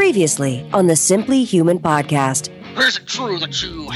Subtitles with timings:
[0.00, 2.50] Previously on the Simply Human podcast.
[2.78, 3.88] Is it true that you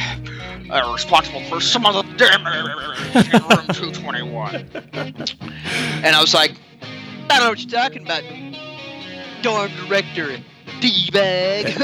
[0.70, 4.66] are responsible for some of the damage in room 221?
[6.02, 6.52] And I was like,
[7.28, 8.22] I don't know what you're talking about,
[9.42, 10.38] dorm director,
[10.80, 11.76] D-bag.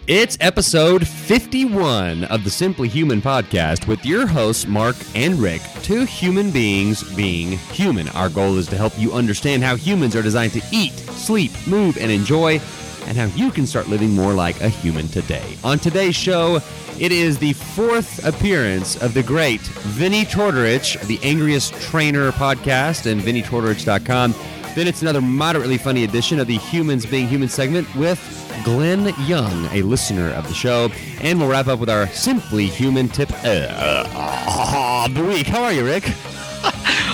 [0.06, 6.06] It's episode 51 of the Simply Human podcast with your hosts, Mark and Rick, two
[6.06, 8.08] human beings being human.
[8.08, 11.98] Our goal is to help you understand how humans are designed to eat, sleep, move,
[11.98, 12.58] and enjoy,
[13.06, 15.56] and how you can start living more like a human today.
[15.64, 16.60] On today's show,
[16.98, 23.20] it is the fourth appearance of the great Vinnie Tortorich, the Angriest Trainer podcast, and
[23.20, 24.34] VinnieTortorich.com.
[24.74, 28.18] Then it's another moderately funny edition of the Humans Being Human segment with
[28.64, 30.90] Glen Young, a listener of the show.
[31.20, 35.46] And we'll wrap up with our Simply Human tip uh, of the week.
[35.46, 36.04] How are you, Rick?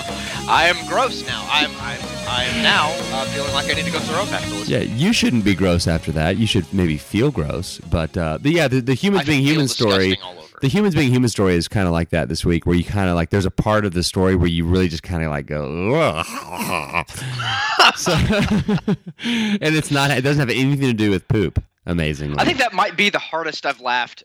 [0.51, 1.47] I am gross now.
[1.51, 4.51] I'm, I'm, I am now uh, feeling like I need to go throw up after
[4.51, 4.69] this.
[4.69, 6.39] Yeah, you shouldn't be gross after that.
[6.39, 7.79] You should maybe feel gross.
[7.91, 10.11] But, uh, the, yeah, the, the Humans I Being Human story.
[10.11, 10.59] disgusting all over.
[10.61, 13.09] The humans being human story is kind of like that this week, where you kind
[13.09, 15.47] of like there's a part of the story where you really just kind of like
[15.47, 15.63] go,
[17.95, 18.97] so, and
[19.63, 21.63] it's not it doesn't have anything to do with poop.
[21.87, 24.25] Amazingly, I think that might be the hardest I've laughed,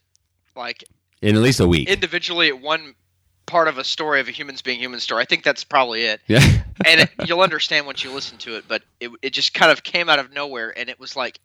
[0.56, 0.84] like
[1.22, 1.88] in at least a week.
[1.88, 2.96] individually at one
[3.46, 5.22] part of a story of a humans being human story.
[5.22, 6.22] I think that's probably it.
[6.28, 6.40] yeah,
[6.86, 8.66] and it, you'll understand once you listen to it.
[8.68, 11.40] But it it just kind of came out of nowhere, and it was like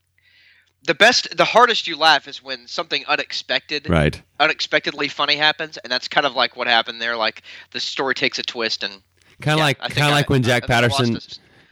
[0.85, 4.23] the best, the hardest you laugh is when something unexpected, right.
[4.41, 7.17] unexpectedly funny happens, and that's kind of like what happened there.
[7.17, 9.03] Like the story takes a twist, and
[9.41, 11.19] Kind of yeah, like kind of like when Jack I Patterson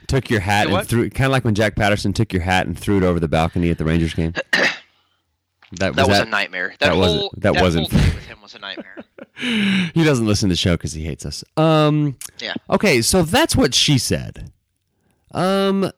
[0.06, 0.86] took your hat You and what?
[0.86, 1.10] threw.
[1.10, 3.70] Kind of like when Jack Patterson took your hat and threw it over the balcony
[3.70, 4.34] at the Rangers game.
[5.72, 6.26] That was That was that.
[6.28, 6.68] a nightmare.
[6.78, 8.96] That, that whole wasn't- that wasn't- whole with him was a nightmare.
[9.94, 11.42] he doesn't listen to the show because he hates us.
[11.56, 12.16] Um.
[12.38, 12.54] Yeah.
[12.70, 14.52] Okay, so that's what she said.
[15.32, 15.90] Um.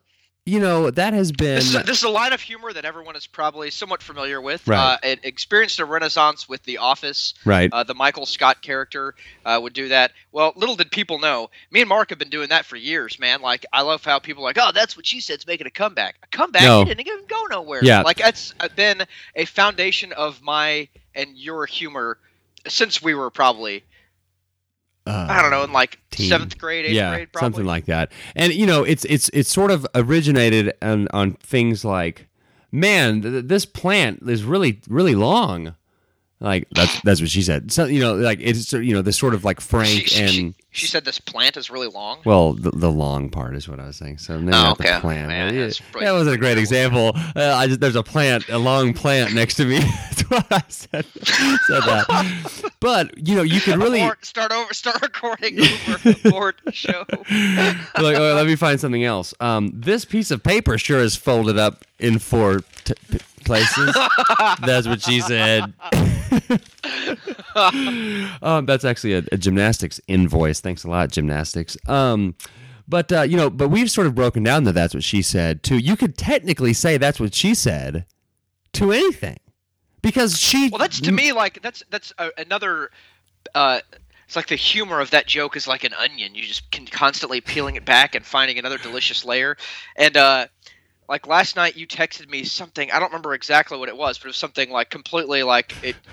[0.49, 1.55] You know that has been.
[1.55, 4.67] This is, this is a line of humor that everyone is probably somewhat familiar with.
[4.67, 4.95] Right.
[4.95, 7.35] Uh, it experienced a renaissance with The Office.
[7.45, 7.71] Right.
[7.71, 9.13] Uh, the Michael Scott character
[9.45, 10.11] uh, would do that.
[10.31, 13.41] Well, little did people know, me and Mark have been doing that for years, man.
[13.41, 16.15] Like, I love how people are like, oh, that's what she said's making a comeback.
[16.23, 16.63] A comeback?
[16.63, 16.81] No.
[16.81, 17.81] It didn't even go nowhere.
[17.83, 18.01] Yeah.
[18.01, 19.03] Like, that's been
[19.35, 22.17] a foundation of my and your humor
[22.67, 23.83] since we were probably,
[25.09, 27.45] uh, I don't know, in like seventh grade, eighth yeah, grade, probably.
[27.45, 28.11] something like that.
[28.35, 32.27] And you know, it's it's it's sort of originated on on things like,
[32.71, 35.75] man, th- this plant is really really long.
[36.39, 37.71] Like that's that's what she said.
[37.71, 40.55] So you know, like it's you know this sort of like frank she, and she,
[40.71, 42.19] she said this plant is really long.
[42.25, 44.19] well, the, the long part is what I was saying.
[44.19, 44.93] So maybe Oh, not okay.
[44.93, 45.27] the plant.
[45.29, 47.11] Man, Yeah, that wasn't a great example.
[47.35, 49.79] Uh, I just there's a plant, a long plant next to me.
[50.09, 51.05] that's what I said.
[51.05, 52.71] said that.
[52.79, 57.03] But you know, you could really Abort, start over, start recording over, abort show.
[57.09, 59.33] like, oh, let me find something else.
[59.39, 62.93] Um, this piece of paper sure is folded up in four t-
[63.43, 63.95] places.
[64.65, 65.73] that's what she said.
[68.41, 70.59] um, that's actually a, a gymnastics invoice.
[70.59, 71.77] Thanks a lot, gymnastics.
[71.87, 72.35] Um,
[72.87, 75.63] but uh, you know, but we've sort of broken down that that's what she said
[75.63, 75.77] too.
[75.77, 78.05] You could technically say that's what she said
[78.73, 79.39] to anything
[80.01, 80.69] because she.
[80.69, 82.89] Well, that's to me like that's that's a, another.
[83.53, 83.81] Uh,
[84.25, 86.35] it's like the humor of that joke is like an onion.
[86.35, 89.57] You just can constantly peeling it back and finding another delicious layer.
[89.95, 90.47] And uh,
[91.09, 92.91] like last night, you texted me something.
[92.91, 95.95] I don't remember exactly what it was, but it was something like completely like it.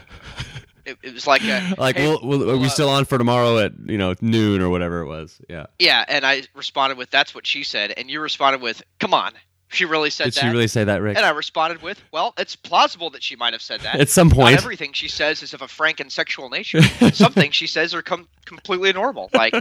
[0.87, 3.19] It, it was like a, Like, hey, we'll, we'll, are we uh, still on for
[3.19, 5.41] tomorrow at you know noon or whatever it was?
[5.49, 5.67] Yeah.
[5.81, 9.33] yeah, and I responded with "That's what she said," and you responded with "Come on,
[9.69, 11.17] she really said Did that." she really say that, Rick?
[11.17, 14.31] and I responded with, "Well, it's plausible that she might have said that." At some
[14.31, 14.53] point.
[14.55, 16.83] Not everything she says is of a frank and sexual nature.
[17.13, 19.31] Some things she says are com- completely normal.
[19.35, 19.55] Like,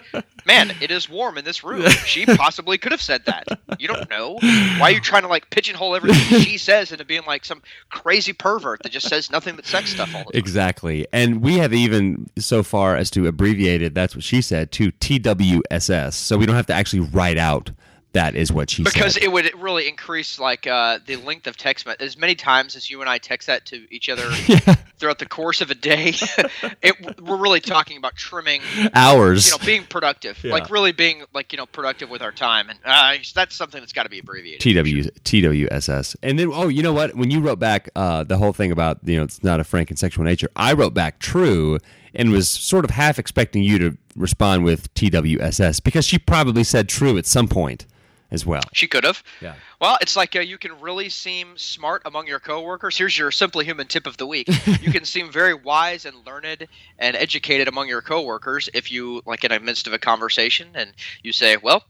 [0.45, 1.89] man, it is warm in this room.
[2.05, 3.47] She possibly could have said that.
[3.79, 4.38] You don't know.
[4.77, 8.31] Why are you trying to like pigeonhole everything she says into being like some crazy
[8.33, 10.39] pervert that just says nothing but sex stuff all the time?
[10.39, 11.07] Exactly.
[11.11, 14.91] And we have even so far as to abbreviate it, that's what she said, to
[14.94, 16.13] TWSS.
[16.13, 17.71] So we don't have to actually write out
[18.15, 18.93] that is what she said.
[18.93, 19.23] Because said.
[19.23, 21.85] it would really increase like uh, the length of text.
[22.00, 24.75] As many times as you and I text that to each other yeah.
[24.97, 26.13] throughout the course of a day,
[26.81, 28.62] it, we're really talking about trimming
[28.94, 29.51] Hours.
[29.51, 30.53] you know, being productive, Yeah.
[30.53, 33.94] like really being like you know productive with our time, and uh, that's something that's
[33.94, 34.61] got to be abbreviated.
[34.61, 36.15] TW, TWSS.
[36.23, 37.15] And then, oh, you know what?
[37.15, 39.89] When you wrote back uh, the whole thing about, you know, it's not a frank
[39.89, 41.79] and sexual nature, I wrote back true
[42.13, 46.88] and was sort of half expecting you to respond with TWSS because she probably said
[46.88, 47.85] true at some point
[48.31, 48.62] as well.
[48.74, 49.24] She could have.
[49.42, 49.56] Yeah.
[49.80, 52.98] Well, it's like uh, you can really seem smart among your coworkers.
[52.98, 54.48] Here's your simply human tip of the week.
[54.81, 56.68] you can seem very wise and learned
[57.00, 60.94] and educated among your coworkers if you, like, in the midst of a conversation, and
[61.24, 61.83] you say, "Well,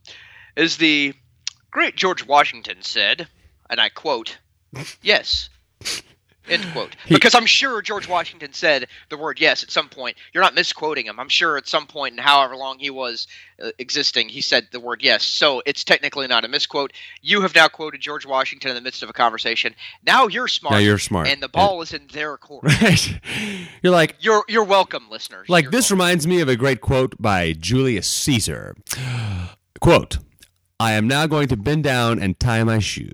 [0.56, 1.14] as the
[1.72, 3.28] great George Washington said,"
[3.70, 4.38] and I quote,
[5.02, 5.50] Yes.
[6.50, 6.96] End quote.
[7.06, 10.16] He- Because I'm sure George Washington said the word yes at some point.
[10.34, 11.20] You're not misquoting him.
[11.20, 13.28] I'm sure at some point in however long he was
[13.64, 15.24] uh, existing, he said the word yes.
[15.24, 16.94] So it's technically not a misquote.
[17.22, 19.74] You have now quoted George Washington in the midst of a conversation.
[20.06, 20.74] Now you're smart.
[20.74, 21.28] Now you're smart.
[21.28, 22.64] And the ball is in their court.
[22.82, 23.20] Right.
[23.82, 25.50] You're like, You're you're welcome, listeners.
[25.50, 25.98] like You're this welcome.
[26.04, 28.76] reminds me of a great quote by Julius Caesar.
[29.82, 30.18] Quote,
[30.80, 33.12] I am now going to bend down and tie my shoe.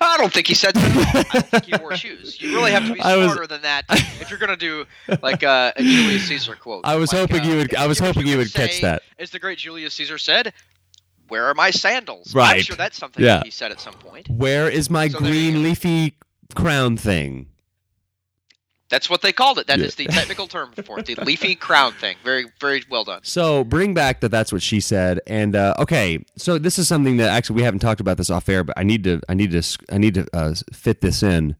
[0.00, 1.26] I don't think he said that.
[1.32, 2.40] I don't think he wore shoes.
[2.40, 3.84] You really have to be I was- smarter than that
[4.20, 4.84] if you're gonna do
[5.22, 6.82] like uh, a Julius Caesar quote.
[6.84, 9.02] I was Like, hoping uh, you would I was hoping you would say catch that.
[9.18, 10.52] As the great Julius Caesar said,
[11.28, 12.56] "Where are my sandals?" Right.
[12.56, 13.36] I'm sure that's something Yeah.
[13.38, 14.28] that he said at some point.
[14.28, 16.16] Where is my So green leafy
[16.54, 17.46] crown thing?
[18.94, 19.66] That's what they called it.
[19.66, 20.06] That is Yeah.
[20.06, 22.16] the technical term for it, the leafy crown thing.
[22.22, 23.18] Very, very well done.
[23.24, 25.18] So bring back that that's what she said.
[25.26, 28.48] And uh, okay, so this is something that actually we haven't talked about this off
[28.48, 31.56] air, but I need to I need to I need to uh, fit this in.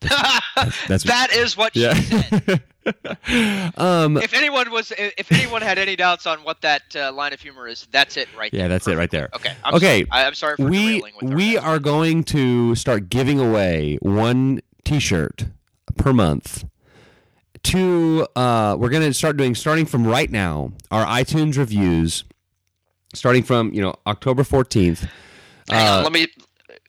[0.02, 1.94] that's- that is what she Yeah.
[1.94, 2.62] said.
[3.78, 4.16] um.
[4.18, 7.66] If anyone was, if anyone had any doubts on what that uh, line of humor
[7.66, 8.60] is, that's it right there.
[8.62, 9.30] Yeah, that's it right there.
[9.34, 9.52] Okay.
[9.64, 10.08] I'm Okay, Sorry.
[10.10, 15.46] I, I'm sorry for we with we are going to start giving away one T-shirt
[15.96, 16.64] per month.
[17.64, 22.24] To uh, we're going to start doing starting from right now our iTunes reviews,
[23.14, 25.06] starting from you know October fourteenth.
[25.68, 26.26] Hang on, Uh, let me.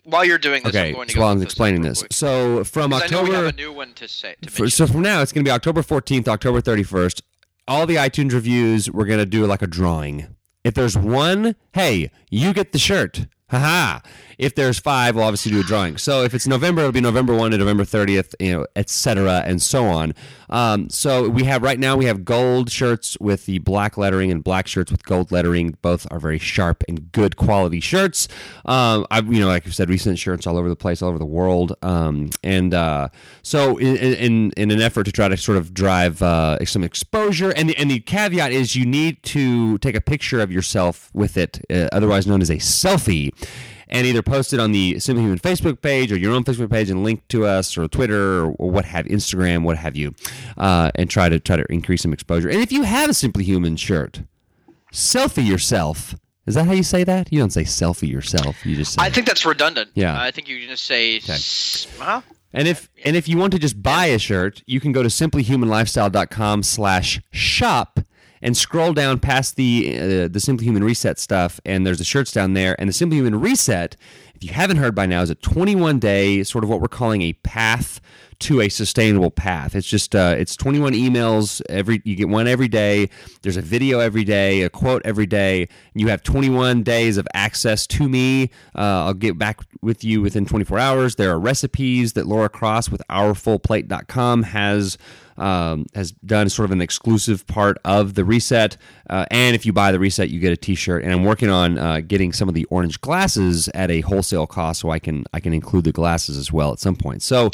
[0.06, 2.14] While you're doing this, okay, I'm going to so go while I'm explaining this, quick.
[2.14, 4.36] so from 'Cause I know we have October a new one to say.
[4.42, 7.22] To for, so from now, it's going to be October 14th, October 31st.
[7.68, 10.28] All the iTunes reviews, we're going to do like a drawing.
[10.64, 13.28] If there's one, hey, you get the shirt.
[13.52, 14.00] Haha.
[14.38, 15.98] If there's five, we'll obviously do a drawing.
[15.98, 19.44] So if it's November, it'll be November 1 to November 30th, you know, et cetera,
[19.46, 20.16] and so on.
[20.50, 24.44] Um, so we have right now, we have gold shirts with the black lettering and
[24.44, 25.78] black shirts with gold lettering.
[25.84, 28.28] Both are very sharp and good quality shirts.
[28.66, 31.10] Um, I, you know, like I've said, we sent shirts all over the place, all
[31.10, 31.74] over the world.
[31.84, 33.10] Um, and uh,
[33.44, 37.52] so in, in, in an effort to try to sort of drive uh, some exposure,
[37.52, 41.38] and the, and the caveat is you need to take a picture of yourself with
[41.38, 43.32] it, uh, otherwise known as a selfie
[43.90, 46.90] and either post it on the Simply Human Facebook page or your own Facebook page
[46.90, 50.14] and link to us or Twitter or, or what have Instagram, what have you,
[50.58, 52.50] uh, and try to try to increase some exposure.
[52.50, 54.22] And if you have a Simply Human shirt,
[54.94, 56.16] selfie yourself.
[56.48, 57.32] Is that how you say that?
[57.32, 58.66] You don't say selfie yourself.
[58.66, 59.02] You just say.
[59.02, 59.92] I think that's redundant.
[59.94, 60.20] Yeah.
[60.20, 61.18] I think you just say.
[61.18, 62.22] s- Huh?
[62.54, 65.10] And if and if you want to just buy a shirt, you can go to
[65.10, 68.00] simplyhumanlifestyle.com slash shop
[68.42, 72.32] and scroll down past the uh, the Simply Human Reset stuff, and there's the shirts
[72.32, 72.76] down there.
[72.80, 73.96] And the Simply Human Reset,
[74.36, 77.22] if you haven't heard by now, is a 21 day sort of what we're calling
[77.22, 78.02] a path
[78.42, 79.76] to a sustainable path.
[79.76, 83.10] It's just uh, it's 21 emails every you get one every day.
[83.44, 85.70] There's a video every day, a quote every day.
[85.94, 88.50] You have 21 days of access to me.
[88.76, 91.16] Uh, I'll get back with you within 24 hours.
[91.16, 94.98] There are recipes that Laura Cross with OurFullPlate.com has
[95.42, 98.78] um, has done sort of an exclusive part of the reset.
[99.10, 101.04] Uh, and if you buy the reset, you get a T-shirt.
[101.04, 104.82] And I'm working on uh, getting some of the orange glasses at a wholesale cost,
[104.82, 107.24] so I can I can include the glasses as well at some point.
[107.24, 107.50] So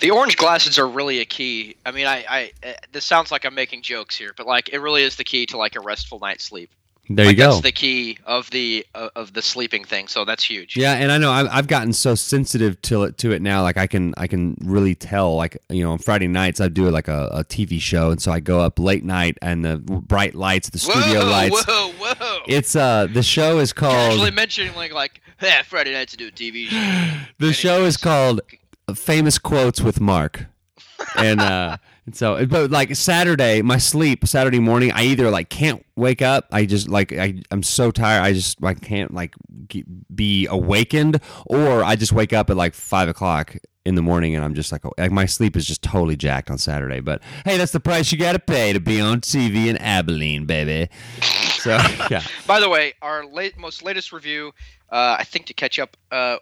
[0.00, 1.76] The orange glasses are really a key.
[1.84, 4.78] I mean, I, I, uh, this sounds like I'm making jokes here, but like it
[4.78, 6.70] really is the key to like a restful night's sleep.
[7.08, 7.50] There like you go.
[7.50, 10.06] That's the key of the uh, of the sleeping thing.
[10.06, 10.76] So that's huge.
[10.76, 13.62] Yeah, and I know I've, I've gotten so sensitive to it to it now.
[13.62, 15.34] Like I can I can really tell.
[15.34, 18.30] Like you know, on Friday nights I do like a, a TV show, and so
[18.30, 21.64] I go up late night and the bright lights, the studio whoa, lights.
[21.66, 22.38] whoa, whoa!
[22.46, 24.18] It's uh the show is called.
[24.18, 27.26] called mentioning like like yeah, Friday nights to do a TV show.
[27.38, 28.42] the show is called
[28.94, 30.46] Famous Quotes with Mark,
[31.16, 31.78] and uh.
[32.04, 36.46] And so, but like Saturday, my sleep Saturday morning, I either like can't wake up.
[36.50, 38.22] I just like I I'm so tired.
[38.22, 39.34] I just I can't like
[40.12, 44.44] be awakened, or I just wake up at like five o'clock in the morning and
[44.44, 47.00] I'm just like like my sleep is just totally jacked on Saturday.
[47.00, 50.44] But hey, that's the price you got to pay to be on TV in Abilene,
[50.46, 50.90] baby.
[51.20, 51.70] So
[52.10, 54.52] yeah, By the way, our late, most latest review,
[54.90, 55.96] uh, I think to catch up.
[56.10, 56.38] Uh,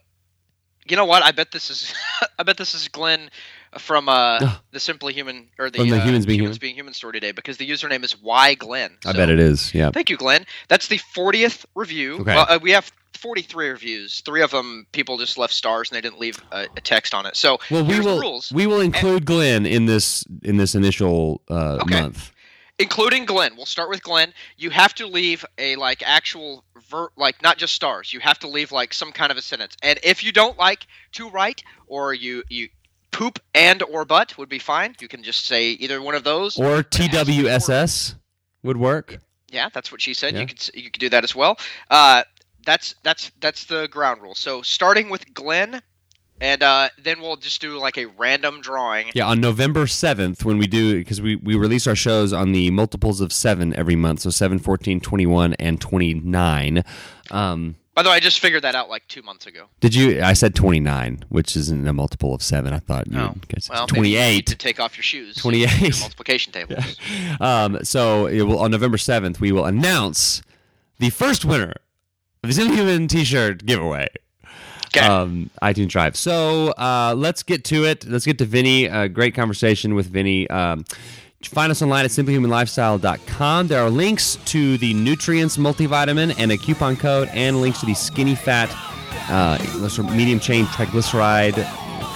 [0.89, 1.23] you know what?
[1.23, 1.95] I bet this is.
[2.39, 3.31] I bet this is Glen
[3.79, 6.61] from uh, the Simply Human or the, From the uh, Humans Being Humans Human?
[6.61, 8.97] Being Human story today because the username is why Glen.
[9.07, 9.73] I bet it is.
[9.75, 9.91] Yeah.
[9.91, 10.45] Thank you, Glen.
[10.69, 12.15] That's the 40th review.
[12.21, 12.35] Okay.
[12.35, 14.21] Well, uh, we have 43 reviews.
[14.23, 17.27] Three of them people just left stars and they didn't leave a, a text on
[17.27, 17.37] it.
[17.37, 22.01] So Well, we will we will include Glen in this in this initial uh, Okay.
[22.01, 22.33] month.
[22.79, 23.53] including Glen.
[23.57, 24.33] We'll start with Glen.
[24.57, 28.13] You have to leave a like actual ver- like not just stars.
[28.13, 29.77] You have to leave like some kind of a sentence.
[29.83, 32.69] And if you don't like to write or you you
[33.11, 34.95] poop and or butt would be fine.
[35.01, 36.59] You can just say either one of those.
[36.59, 38.15] Or But it has to be TWSS
[38.63, 39.19] would work.
[39.51, 40.35] Yeah, that's what she said.
[40.35, 40.41] Yeah.
[40.41, 41.59] You could you could do that as well.
[41.91, 42.23] Uh,
[42.65, 44.35] that's that's that's the ground rule.
[44.35, 45.83] So starting with Glen,
[46.41, 49.11] and uh, then we'll just do like a random drawing.
[49.15, 52.71] Yeah, on November 7th, when we do, because we, we release our shows on the
[52.71, 56.83] multiples of seven every month, so 7, 14, 21, and 29.
[57.31, 57.77] Um,
[58.07, 59.67] Way, I just figured that out like two months ago.
[59.81, 60.23] did you?
[60.23, 62.73] I said 29, which isn't a multiple of seven.
[62.73, 63.65] I thought you Oh, would.
[63.69, 64.47] Well, 28.
[64.47, 65.37] to take off your shoes.
[65.37, 65.81] 28.
[65.81, 66.97] Your multiplication tables.
[67.41, 70.43] Um, so it will, on November 7th, we will announce
[70.99, 71.73] the first winner
[72.43, 74.09] of the Silly Human t shirt giveaway.
[74.89, 75.07] Okay.
[75.07, 76.17] Um, iTunes Drive.
[76.17, 78.05] So uh, let's get to it.
[78.07, 78.87] Let's get to Vinnie.
[78.87, 80.51] A great conversation with Vinnie.
[80.51, 80.85] Um,
[81.49, 83.69] find us online at simplyhumanlifestyle.com.
[83.69, 87.95] There are links to the Nutreince multivitamin and a coupon code, and links to the
[87.95, 88.69] skinny fat,
[89.31, 89.59] uh,
[90.15, 91.65] medium chain triglyceride,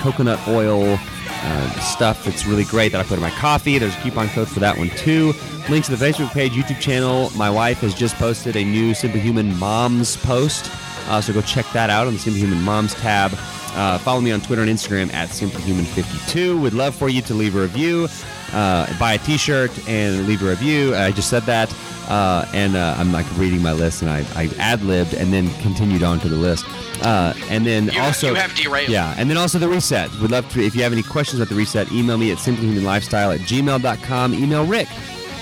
[0.02, 0.98] coconut oil.
[1.46, 3.76] Uh, stuff that's really great that I put in my coffee.
[3.76, 5.34] There's a coupon code for that one too.
[5.68, 7.28] Links to the Facebook page, YouTube channel.
[7.36, 10.70] My wife has just posted a new Simply Human Moms post,
[11.08, 13.32] uh, so go check that out on the Simply Human Moms tab.
[13.74, 16.58] Uh, follow me on Twitter and Instagram at SimplyHuman52.
[16.62, 18.08] Would love for you to leave a review,
[18.54, 20.94] uh, buy a T-shirt, and leave a review.
[20.94, 21.74] I just said that,
[22.08, 25.50] uh, and uh, I'm like reading my list, and I, I ad libbed and then
[25.60, 26.64] continued on to the list.
[27.02, 28.88] Uh, and then You- also, you have derailed.
[28.88, 30.10] Yeah, and then also the reset.
[30.20, 33.34] We'd love to if you have any questions about the reset, email me at simplyhumanlifestyle
[33.34, 34.34] at gmail.com.
[34.34, 34.88] Email Rick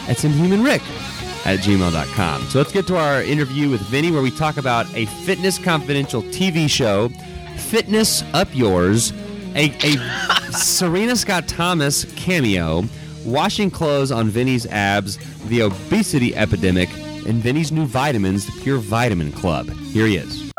[0.09, 0.81] at simplyhumanrick
[1.47, 2.43] at gmail.com.
[2.49, 6.23] So let's get to our interview with Vinnie where we talk about a Fitness Confidential
[6.23, 7.09] TV show,
[7.57, 9.13] Fitness Up Yours,
[9.55, 9.97] a, a
[10.53, 12.85] Serena Scott Thomas cameo,
[13.25, 16.89] washing clothes on Vinnie's abs, the obesity epidemic,
[17.27, 19.71] and Vinnie's new vitamins, the Pure Vitamin Club.
[19.71, 20.53] Here he is.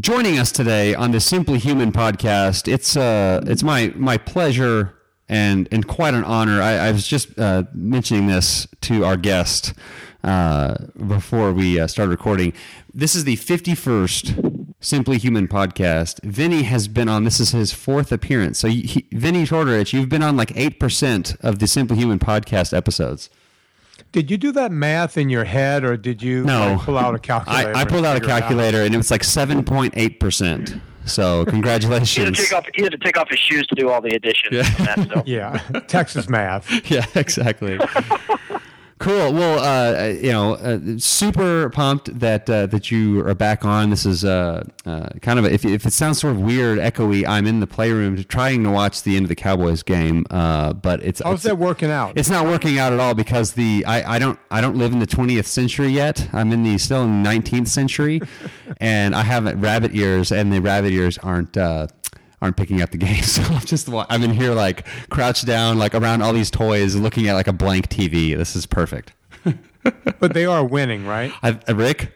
[0.00, 4.94] Joining us today on the Simply Human podcast, it's uh, it's my my pleasure
[5.28, 6.62] and and quite an honor.
[6.62, 9.74] I, I was just uh, mentioning this to our guest
[10.24, 12.54] uh, before we uh, started recording.
[12.94, 14.32] This is the fifty first
[14.82, 16.20] Simply Human podcast.
[16.24, 17.24] Vinnie has been on.
[17.24, 18.58] This is his fourth appearance.
[18.58, 22.76] So he, Vinnie Tortorich, you've been on like eight percent of the Simply Human podcast
[22.76, 23.30] episodes.
[24.10, 26.72] Did you do that math in your head, or did you No.
[26.74, 27.72] like, pull out a calculator?
[27.76, 30.18] I, I pulled out a figure it calculator and it was like seven point eight
[30.20, 30.74] percent.
[31.04, 32.52] So He had, congratulations.
[32.52, 34.62] off, he had to take off his shoes to do all the additions Yeah.
[34.84, 35.22] that stuff.
[35.26, 36.90] Yeah, Texas math.
[36.90, 37.78] yeah, exactly.
[39.02, 39.32] Cool.
[39.32, 43.90] Well, uh, you know, uh, super pumped that uh, that you are back on.
[43.90, 47.26] This is uh, uh, kind of a, if if it sounds sort of weird, echoey.
[47.26, 51.02] I'm in the playroom trying to watch the end of the Cowboys game, uh, but
[51.02, 52.16] it's How's it's, that working out?
[52.16, 55.00] it's not working out at all because the I, I don't I don't live in
[55.00, 56.28] the 20th century yet.
[56.32, 58.20] I'm in the still in the 19th century,
[58.78, 61.88] and I have rabbit ears, and the rabbit ears aren't uh,
[62.42, 63.22] aren't picking up the game.
[63.22, 67.28] So I'm just I'm in here like crouched down like around all these toys, looking
[67.28, 68.36] at like a blank TV.
[68.36, 69.12] This is perfect.
[70.20, 71.32] but they are winning, right?
[71.42, 72.12] I, uh, Rick,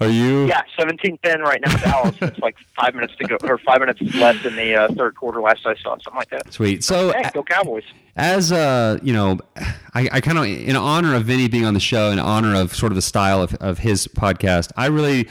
[0.00, 0.46] are you?
[0.46, 2.16] Yeah, 17-10 right now to Dallas.
[2.20, 5.40] It's like five minutes to go, or five minutes left in the uh, third quarter.
[5.40, 6.52] Last I saw, something like that.
[6.52, 6.84] Sweet.
[6.84, 7.84] So Hey, go Cowboys!
[8.14, 9.38] as uh you know
[9.94, 12.74] i, I kind of in honor of vinnie being on the show in honor of
[12.74, 15.30] sort of the style of, of his podcast i really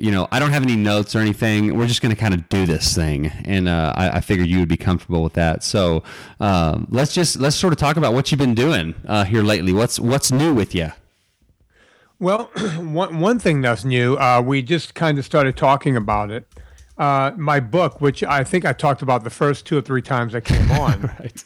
[0.00, 1.76] you know i don't have any notes or anything.
[1.76, 3.26] We're just going to kind of do this thing.
[3.44, 5.62] And uh, I, I figured you would be comfortable with that.
[5.62, 6.02] So
[6.40, 9.72] um, let's just let's sort of talk about what you've been doing uh, here lately.
[9.72, 10.92] What's what's new with you
[12.18, 12.44] Well,
[12.78, 16.46] one one thing that's new, uh, we just kind of started talking about it.
[16.98, 20.34] Uh, my book, which I think I talked about the first two or three times
[20.34, 21.44] I came on, right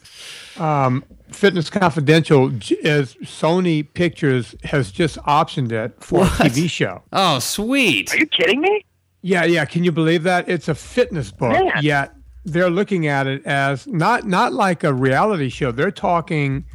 [1.31, 6.40] Fitness Confidential, j- is Sony Pictures has just optioned it for What?
[6.40, 7.02] a TV show.
[7.12, 8.85] oh sweet Are you kidding me?
[9.23, 9.64] Yeah, yeah.
[9.64, 10.49] Can you believe that?
[10.49, 11.73] It's a fitness book, Man.
[11.83, 12.14] yet
[12.45, 15.73] they're looking at it as not not like a reality show.
[15.73, 16.66] They're talking,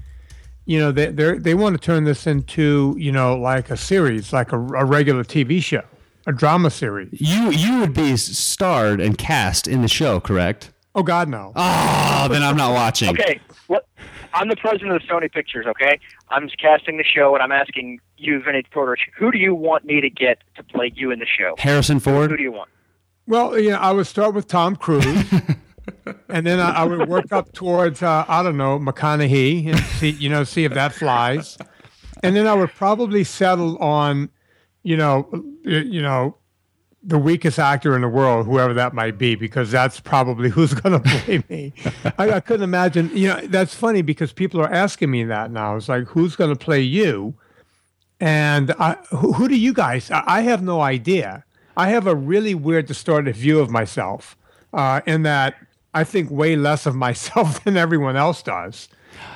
[0.65, 4.33] you know, they they they want to turn this into you know like a series,
[4.33, 5.83] like a, a regular TV show,
[6.25, 7.09] a drama series.
[7.21, 11.53] you you would be starred and cast in the show correct Oh God, no.
[11.55, 13.85] oh then i'm not watching Okay, what?
[14.33, 15.65] I'm the president of Sony Pictures.
[15.67, 19.85] Okay, I'm casting the show, and I'm asking you, Vinnie Tortorich, who do you want
[19.85, 21.55] me to get to play you in the show?
[21.57, 22.31] harrison Ford?
[22.31, 22.69] Who do you want?
[23.27, 25.05] Well, you know, I would start with Tom Cruise,
[26.29, 30.09] and then I, I would work up towards uh, I don't know McConaughey and see
[30.09, 31.57] you know see if that flies,
[32.23, 34.29] and then I would probably settle on,
[34.83, 35.29] you know,
[35.63, 36.38] you know,
[37.01, 41.01] the weakest actor in the world, whoever that might be, because that's probably who's going
[41.01, 41.73] to play me.
[42.17, 43.09] I, I couldn't imagine.
[43.15, 45.75] You know, that's funny because people are asking me that now.
[45.75, 47.35] It's like, who's going to play you?
[48.19, 50.11] And I, who, who do you guys?
[50.11, 51.45] I, I have no idea.
[51.77, 54.35] I have a really weird, distorted view of myself,
[54.73, 55.55] uh, in that
[55.93, 58.89] I think way less of myself than everyone else does.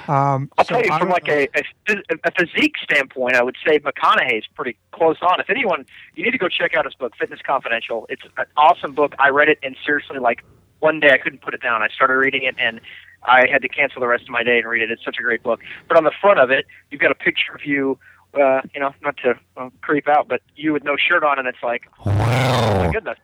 [0.08, 1.96] Um, I'll so tell you I from like a, a
[2.26, 5.40] a physique standpoint, I would say McConaughey's pretty close on.
[5.40, 8.06] If anyone, you need to go check out his book, Fitness Confidential.
[8.10, 9.14] It's an awesome book.
[9.20, 10.44] I read it and seriously like
[10.80, 11.82] one day I couldn't put it down.
[11.82, 12.82] I started reading it and
[13.26, 14.92] I had to cancel the rest of my day and read it.
[14.92, 15.62] It's such a great book.
[15.88, 17.98] But on the front of it, you've got a picture of you.
[18.34, 21.48] Uh, you know, not to uh, creep out, but you with no shirt on, and
[21.48, 22.84] it's like, oh Wow.
[22.84, 23.18] my goodness.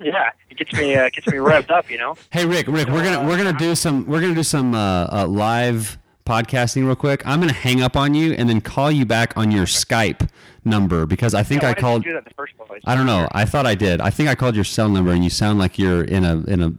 [0.00, 1.90] Yeah, it gets me uh, gets me revved up.
[1.90, 2.16] You know.
[2.30, 5.26] Hey Rick, Rick, we're gonna we're gonna do some we're gonna do some uh, uh,
[5.28, 5.98] live
[6.30, 7.26] podcasting real quick.
[7.26, 10.28] I'm gonna hang up on you and then call you back on your Skype
[10.64, 12.04] number because I think Yeah, I called.
[12.04, 12.82] you do that the first place?
[12.86, 13.28] I don't know.
[13.32, 14.00] I thought I did.
[14.00, 16.62] I think I called your cell number and you sound like you're in a in
[16.62, 16.72] a,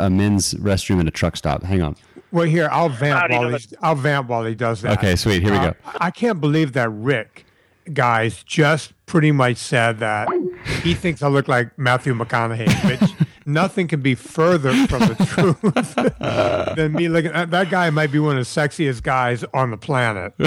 [0.00, 1.62] a men's restroom at a truck stop.
[1.62, 1.94] Hang on.
[2.32, 4.98] Well, here I'll vamp while know he, I'll vamp while he does that.
[4.98, 5.42] Okay, sweet.
[5.42, 5.76] Here we Uh, go.
[6.00, 7.46] I can't believe that Rick,
[7.92, 10.28] guys, just pretty much said that
[10.82, 13.10] he thinks I look like Matthew McConaughey, which
[13.48, 17.32] nothing can be further from the truth than me looking.
[17.32, 20.34] That that guy might be one of the sexiest guys on the planet.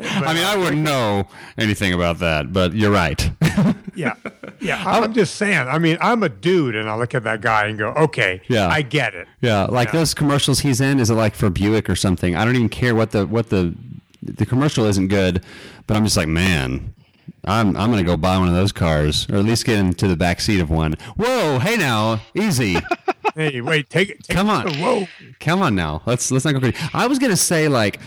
[0.00, 3.30] I mean, I wouldn't know anything about that, but you're right.
[3.96, 4.14] Yeah,
[4.60, 4.82] yeah.
[4.84, 5.68] I'm just saying.
[5.68, 8.66] I mean, I'm a dude, and I look at that guy and go, "Okay, Yeah.
[8.66, 10.00] I get it." Yeah, like Yeah.
[10.00, 10.98] those commercials he's in.
[10.98, 12.34] Is it like for Buick or something?
[12.34, 13.72] I don't even care what the what the
[14.20, 15.44] the commercial isn't good,
[15.86, 16.92] but I'm just like, man,
[17.46, 20.16] I'm I'm gonna go buy one of those cars, or at least get into the
[20.16, 20.94] back seat of one.
[21.16, 22.76] Whoa, hey now, easy.
[23.36, 24.22] Hey, wait, take it.
[24.22, 24.72] Take Come on.
[24.74, 25.08] Whoa.
[25.40, 26.02] Come on now.
[26.06, 26.76] Let's let's not go crazy.
[26.92, 27.98] I was gonna say like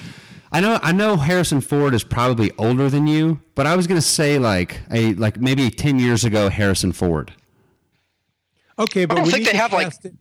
[0.53, 3.99] I know I know Harrison Ford is probably older than you, but I was gonna
[4.01, 7.33] say like a like maybe ten years ago Harrison Ford.
[8.79, 10.13] Okay, but don't we think need they to have, like- it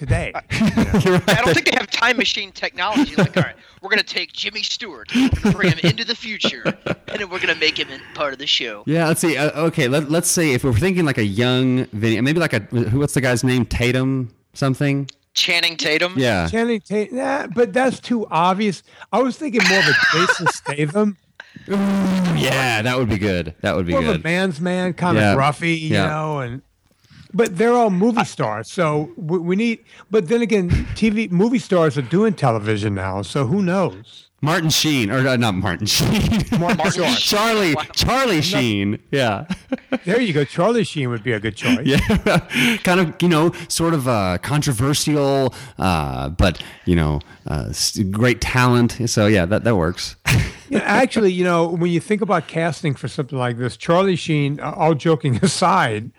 [0.00, 0.32] today.
[0.50, 1.28] You're right.
[1.28, 3.14] I don't think they have time machine technology.
[3.14, 7.20] Like, all right, we're gonna take Jimmy Stewart, we're bring him into the future, and
[7.20, 8.82] then we're gonna make him in part of the show.
[8.86, 9.36] Yeah, let's see.
[9.36, 12.60] Uh, okay, let, let's say if we're thinking like a young Vinnie, maybe like a
[12.60, 12.98] who?
[12.98, 13.66] What's the guy's name?
[13.66, 15.08] Tatum something.
[15.34, 16.14] Channing Tatum.
[16.16, 16.48] Yeah.
[16.48, 18.82] Channing Tatum, yeah, but that's too obvious.
[19.12, 21.16] I was thinking more of a Jason Statham,
[21.68, 23.54] Yeah, that would be good.
[23.60, 25.32] That would be more of a man's man, kind Yeah.
[25.32, 26.06] of gruffy, you Yeah.
[26.08, 26.62] know, and
[27.32, 29.84] but they're all movie stars, so we, we need.
[30.10, 34.26] But then again, TV movie stars are doing television now, so who knows?
[34.42, 36.42] Martin Sheen, or uh, not Martin Sheen.
[36.58, 37.18] Martin Short.
[37.18, 38.98] Charlie Charlie Sheen.
[39.10, 39.44] Yeah.
[40.06, 40.44] There you go.
[40.44, 41.86] Charlie Sheen would be a good choice.
[41.86, 41.98] Yeah,
[42.84, 47.72] kind of, you know, sort of uh, controversial, uh, but you know, uh,
[48.10, 48.98] great talent.
[49.06, 50.16] So yeah, that that works.
[50.70, 54.60] Yeah, actually, you know, when you think about casting for something like this, Charlie Sheen,
[54.60, 56.12] uh, all joking aside,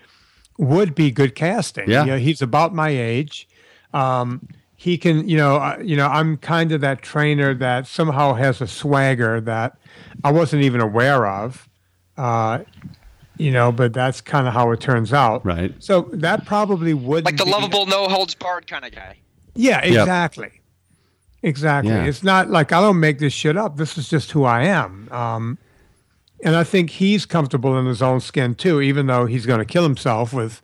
[0.58, 1.90] would be good casting.
[1.90, 2.02] Yeah.
[2.06, 3.48] You know, he's about my age.
[3.94, 8.34] Um, he can, you know, uh, you know, I'm kind of that trainer that somehow
[8.34, 9.78] has a swagger that
[10.24, 11.70] I wasn't even aware of.
[12.18, 12.60] Uh,
[13.38, 15.46] you know, but that's kind of how it turns out.
[15.46, 15.74] Right.
[15.80, 19.18] So that probably would Like the lovable, no holds barred kind of guy.
[19.56, 20.62] Yeah, exactly.
[21.44, 21.92] Exactly.
[21.92, 22.06] Yeah.
[22.06, 23.78] It's not like I don't make this shit up.
[23.78, 25.10] This is just who I am.
[25.12, 25.58] Um,
[26.44, 29.66] and I think he's comfortable in his own skin too, even though he's going to
[29.66, 30.62] kill himself with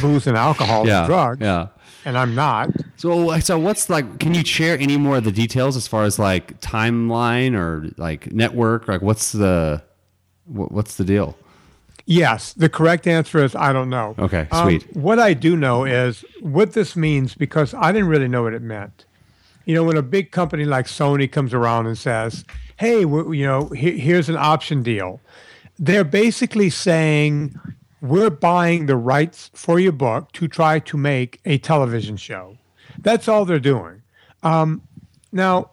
[0.00, 1.00] booze and alcohol Yeah.
[1.00, 1.40] and drugs.
[1.40, 1.68] Yeah.
[2.06, 2.70] And I'm not.
[2.96, 4.18] So so what's like?
[4.20, 8.30] Can you share any more of the details as far as like timeline or like
[8.32, 8.86] network?
[8.88, 9.82] Like what's the
[10.44, 11.36] what, what's the deal?
[12.06, 14.14] Yes, the correct answer is I don't know.
[14.18, 14.94] Okay, Um, sweet.
[14.94, 18.60] what I do know is what this means because I didn't really know what it
[18.60, 19.06] meant.
[19.64, 22.44] You know, when a big company like Sony comes around and says,
[22.76, 25.20] "Hey, you know, he- here's an option deal,"
[25.78, 27.58] they're basically saying,
[28.00, 32.58] "We're buying the rights for your book to try to make a television show."
[33.00, 34.02] That's all they're doing.
[34.42, 34.82] Um,
[35.32, 35.70] now,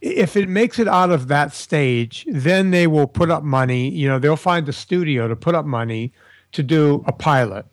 [0.00, 3.90] if it makes it out of that stage, then they will put up money.
[3.90, 6.12] You know, they'll find a studio to put up money
[6.52, 7.66] to do a pilot.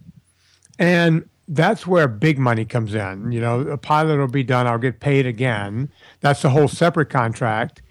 [0.77, 3.31] And that's where big money comes in.
[3.31, 5.89] You know, a pilot will be done, I'll get paid again.
[6.19, 7.81] That's a whole separate contract.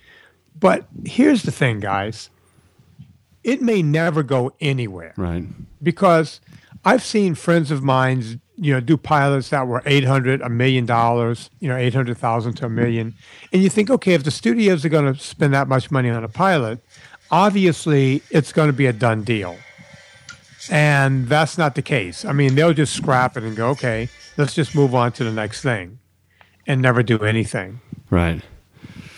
[0.58, 2.30] But here's the thing, guys
[3.44, 5.44] it may never go anywhere Right.
[5.80, 6.40] because
[6.84, 10.84] I've seen friends of mine, you know, do pilots that were eight hundred, a million
[10.84, 13.14] dollars, you know, eight hundred thousand to a million,
[13.52, 16.24] and you think, okay, if the studios are going to spend that much money on
[16.24, 16.80] a pilot,
[17.30, 19.56] obviously it's going to be a done deal,
[20.70, 22.24] and that's not the case.
[22.24, 25.32] I mean, they'll just scrap it and go, okay, let's just move on to the
[25.32, 25.98] next thing,
[26.66, 27.80] and never do anything.
[28.10, 28.42] Right.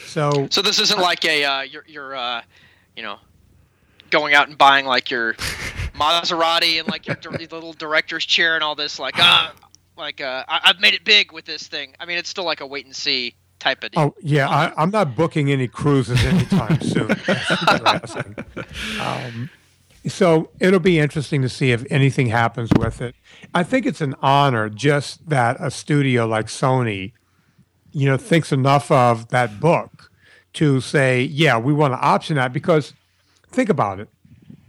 [0.08, 2.42] So So this isn't like a uh, you're you're uh,
[2.96, 3.18] you know
[4.10, 5.34] going out and buying like your
[5.94, 9.52] Maserati and like your little director's chair and all this like ah
[9.96, 11.94] like uh, I- I've made it big with this thing.
[12.00, 14.00] I mean, it's still like a wait and see type of deal.
[14.02, 17.08] Oh yeah, I, I'm not booking any cruises anytime soon.
[17.08, 18.36] That's what you're asking.
[19.00, 19.50] Um,
[20.06, 23.14] so it'll be interesting to see if anything happens with it.
[23.54, 27.12] I think it's an honor just that a studio like Sony,
[27.90, 29.97] you know, thinks enough of that book
[30.58, 32.92] to say, yeah, we want to option that because
[33.50, 34.08] think about it.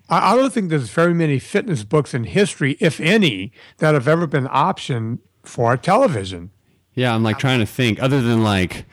[0.10, 4.08] I, I don't think there's very many fitness books in history, if any, that have
[4.08, 6.52] ever been optioned for television.
[6.96, 8.02] Yeah, I'm like trying to think.
[8.02, 8.86] Other than like,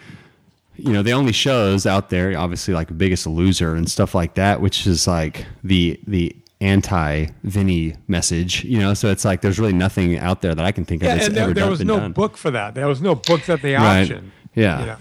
[0.77, 4.61] you know, the only shows out there, obviously like Biggest Loser and stuff like that,
[4.61, 8.65] which is like the the anti Vinnie message.
[8.65, 11.07] You know, so it's like there's really nothing out there that I can think of
[11.09, 12.13] Yeah, that's and there, ever there was no done.
[12.13, 12.75] book for that.
[12.75, 14.09] There was no book that they Right.
[14.09, 14.31] optioned.
[14.55, 14.81] Yeah.
[14.81, 14.97] you know.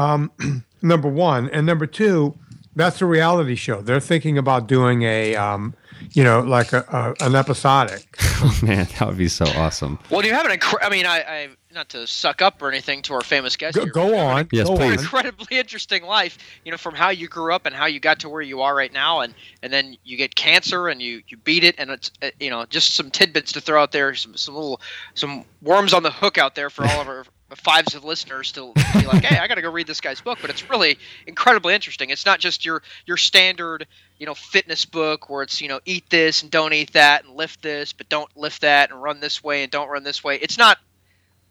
[0.00, 0.30] Um,
[0.82, 2.36] number one, and number two,
[2.76, 3.80] that's a reality show.
[3.82, 5.74] They're thinking about doing a, um,
[6.12, 6.84] you know, like a,
[7.20, 8.06] a an episodic.
[8.42, 9.98] Oh man, that would be so awesome.
[10.08, 12.70] Well, do you have an incre- I mean, I, I not to suck up or
[12.70, 13.76] anything to our famous guest.
[13.76, 14.48] Go, here, go on.
[14.50, 14.86] Yes, go please.
[14.86, 14.98] on.
[14.98, 18.30] incredibly interesting life you know from how you grew up and how you got to
[18.30, 21.64] where you are right now and and then you get cancer and you you beat
[21.64, 24.54] it and it's uh, you know just some tidbits to throw out there some some
[24.54, 24.80] little
[25.14, 27.24] some worms on the hook out there for all of our
[27.56, 30.50] fives of listeners to be like hey i gotta go read this guy's book but
[30.50, 33.86] it's really incredibly interesting it's not just your your standard
[34.18, 37.34] you know fitness book where it's you know eat this and don't eat that and
[37.36, 40.36] lift this but don't lift that and run this way and don't run this way
[40.36, 40.78] it's not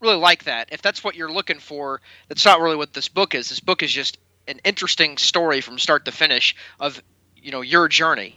[0.00, 0.68] really like that.
[0.72, 3.48] If that's what you're looking for, that's not really what this book is.
[3.48, 7.02] This book is just an interesting story from start to finish of
[7.36, 8.36] you know your journey.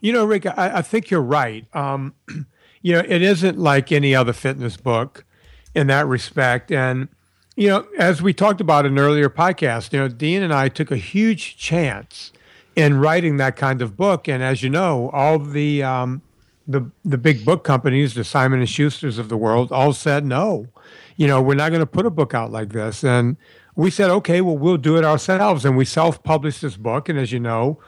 [0.00, 1.64] You know, Rick, I, I think you're right.
[1.74, 2.14] Um,
[2.82, 5.24] you know, it isn't like any other fitness book
[5.74, 6.70] in that respect.
[6.70, 7.08] And,
[7.56, 10.68] you know, as we talked about in an earlier podcast, you know, Dean and I
[10.68, 12.32] took a huge chance
[12.74, 14.28] in writing that kind of book.
[14.28, 16.22] And as you know, all the um,
[16.66, 20.68] the the big book companies, the Simon and Schuster's of the world, all said no.
[21.16, 23.04] You know, we're not going to put a book out like this.
[23.04, 23.36] And
[23.74, 25.64] we said, okay, well, we'll do it ourselves.
[25.64, 27.08] And we self-published this book.
[27.08, 27.78] And as you know,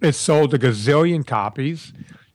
[0.00, 1.92] it sold a gazillion copies.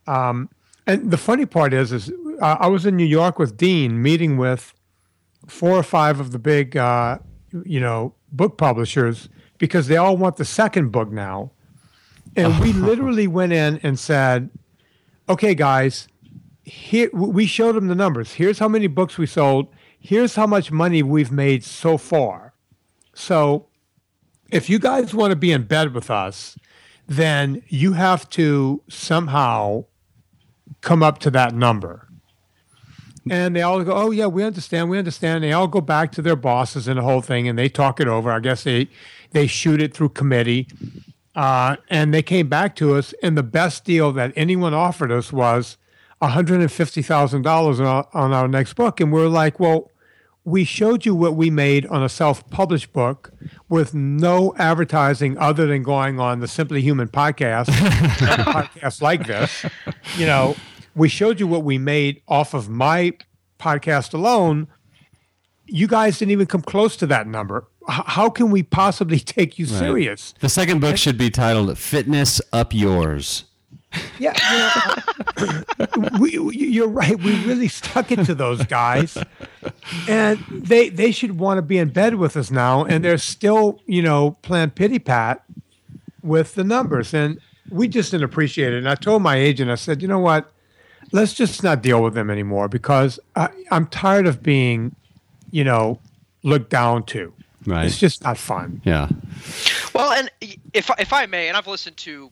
[0.08, 0.50] Um,
[0.86, 4.38] and the funny part is, is uh, I was in New York with Dean, meeting
[4.38, 4.74] with
[5.48, 7.20] four or five of the big, uh,
[7.66, 11.52] you know, book publishers because they all want the second book now.
[12.36, 14.50] And we literally went in and said,
[15.30, 16.08] "Okay, guys,
[16.64, 18.34] here we showed them the numbers.
[18.34, 19.68] Here's how many books we sold.
[20.00, 22.54] Here's how much money we've made so far.
[23.14, 23.68] So,
[24.52, 26.58] if you guys want to be in bed with us."
[27.08, 29.86] then you have to somehow
[30.82, 32.08] come up to that number.
[33.30, 35.44] And they all go, oh, yeah, we understand, we understand.
[35.44, 38.08] They all go back to their bosses and the whole thing, and they talk it
[38.08, 38.32] over.
[38.32, 38.90] I guess they,
[39.32, 40.68] they shoot it through committee.
[41.36, 45.32] Uh, and they came back to us, and the best deal that anyone offered us
[45.32, 45.78] was
[46.22, 49.00] $150,000 on our, on our next book.
[49.00, 49.90] And we're like, well,
[50.46, 53.32] we showed you what we made on a self-published book
[53.70, 59.66] with no advertising other than going on the Simply Human podcast, podcast like this.
[60.18, 60.56] You know,
[60.96, 63.14] we showed you what we made off of my
[63.60, 64.68] podcast alone.
[65.66, 67.66] You guys didn't even come close to that number.
[67.90, 70.34] H- how can we possibly take you serious?
[70.40, 73.46] The second book should be titled "Fitness Up Yours."
[74.18, 74.34] Yeah,
[75.40, 77.18] you know, we, we- you're right.
[77.18, 79.18] We really stuck it to those guys,
[80.10, 83.80] and they they should want to be in bed with us now, and they're still
[83.86, 85.44] you know playing pity pat
[86.24, 88.78] with the numbers, and we just didn't appreciate it.
[88.78, 90.52] And I told my agent, I said, you know what,
[91.14, 94.96] let's just not deal with them anymore because I, I'm tired of being,
[95.52, 96.00] you know,
[96.42, 97.32] looked down to.
[97.66, 97.86] Right.
[97.86, 98.82] It's just not fun.
[98.84, 99.08] Yeah.
[99.94, 100.30] Well, and
[100.74, 102.30] if if I may, and I've listened to,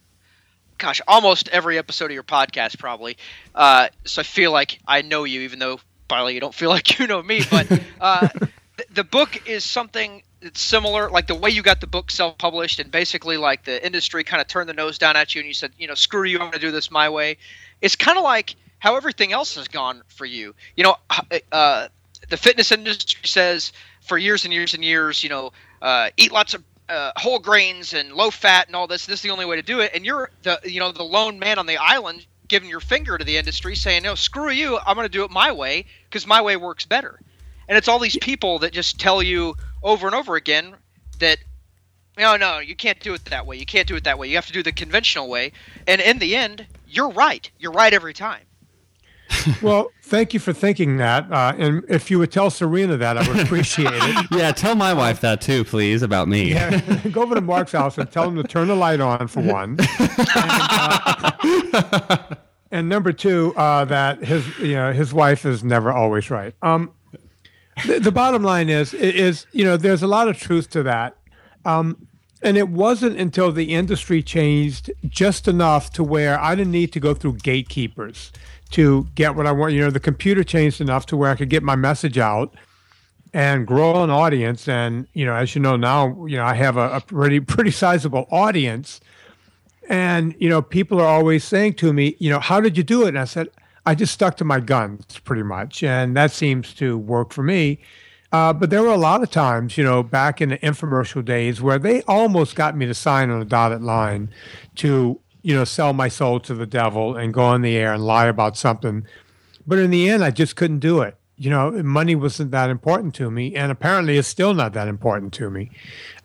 [0.77, 3.15] gosh, almost every episode of your podcast, probably.
[3.55, 6.99] Uh, so I feel like I know you, even though probably you don't feel like
[6.99, 7.43] you know me.
[7.49, 8.27] But uh,
[8.75, 12.79] the, the book is something that's similar, like the way you got the book self-published,
[12.79, 15.53] and basically like the industry kind of turned the nose down at you, and you
[15.53, 17.37] said, you know, screw you, I'm going to do this my way.
[17.79, 20.55] It's kind of like how everything else has gone for you.
[20.75, 20.95] You know,
[21.51, 21.87] uh,
[22.29, 26.55] the fitness industry says for years and years and years, you know, uh, eat lots
[26.55, 29.05] of uh, whole grains and low fat and all this.
[29.05, 29.91] This is the only way to do it.
[29.93, 33.23] And you're the you know the lone man on the island giving your finger to
[33.23, 34.79] the industry, saying, "No, screw you.
[34.79, 37.19] I'm going to do it my way because my way works better."
[37.69, 40.75] And it's all these people that just tell you over and over again
[41.19, 41.37] that
[42.17, 43.57] no, no, you can't do it that way.
[43.57, 44.27] You can't do it that way.
[44.27, 45.51] You have to do the conventional way.
[45.87, 47.49] And in the end, you're right.
[47.59, 48.41] You're right every time.
[49.61, 51.31] Well, thank you for thinking that.
[51.31, 54.27] Uh, and if you would tell Serena that, I would appreciate it.
[54.31, 54.51] Yeah.
[54.51, 56.51] Tell my wife that too, please, about me.
[56.51, 56.79] Yeah,
[57.11, 59.77] go over to Mark's house and tell him to turn the light on for one.
[61.43, 62.35] And, uh,
[62.71, 66.55] and number two, uh, that his you know his wife is never always right.
[66.61, 66.91] Um,
[67.85, 71.17] the, the bottom line is is you know there's a lot of truth to that.
[71.65, 72.07] Um,
[72.43, 76.99] and it wasn't until the industry changed just enough to where I didn't need to
[76.99, 78.31] go through gatekeepers
[78.71, 79.73] to get what I want.
[79.73, 82.53] You know, the computer changed enough to where I could get my message out
[83.33, 84.67] and grow an audience.
[84.67, 87.71] And you know, as you know now, you know I have a, a pretty pretty
[87.71, 88.99] sizable audience.
[89.89, 93.03] And you know, people are always saying to me, you know, how did you do
[93.03, 93.09] it?
[93.09, 93.49] And I said,
[93.85, 97.79] I just stuck to my guns pretty much, and that seems to work for me.
[98.31, 101.61] Uh, but there were a lot of times, you know, back in the infomercial days
[101.61, 104.29] where they almost got me to sign on a dotted line
[104.75, 108.05] to, you know, sell my soul to the devil and go on the air and
[108.05, 109.05] lie about something.
[109.65, 111.17] But in the end, I just couldn't do it.
[111.37, 115.33] You know, money wasn't that important to me, and apparently it's still not that important
[115.33, 115.71] to me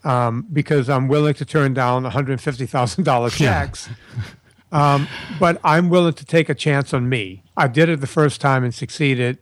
[0.05, 3.89] um, because I'm willing to turn down $150,000 checks.
[4.73, 5.09] um,
[5.41, 7.43] but I'm willing to take a chance on me.
[7.57, 9.39] I did it the first time and succeeded.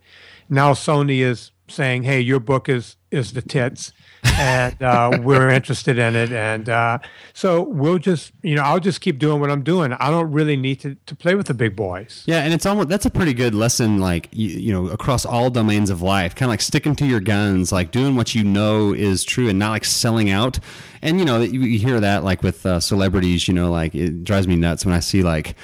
[0.49, 3.93] Now Sony is saying, "Hey, your book is is the tits."
[4.25, 6.33] And uh, we're interested in it.
[6.33, 6.99] And uh,
[7.33, 9.93] so we'll just, you know, I'll just keep doing what I'm doing.
[9.93, 12.25] I don't really need to, to play with the big boys.
[12.27, 15.51] Yeah, and it's almost that's a pretty good lesson, like you, you know, across all
[15.51, 16.35] domains of life.
[16.35, 19.59] Kind of like sticking to your guns, like doing what you know is true, and
[19.59, 20.59] not like selling out.
[21.03, 23.49] And you know, you, you hear that like with uh, celebrities.
[23.49, 25.55] You know, like it drives me nuts when I see like,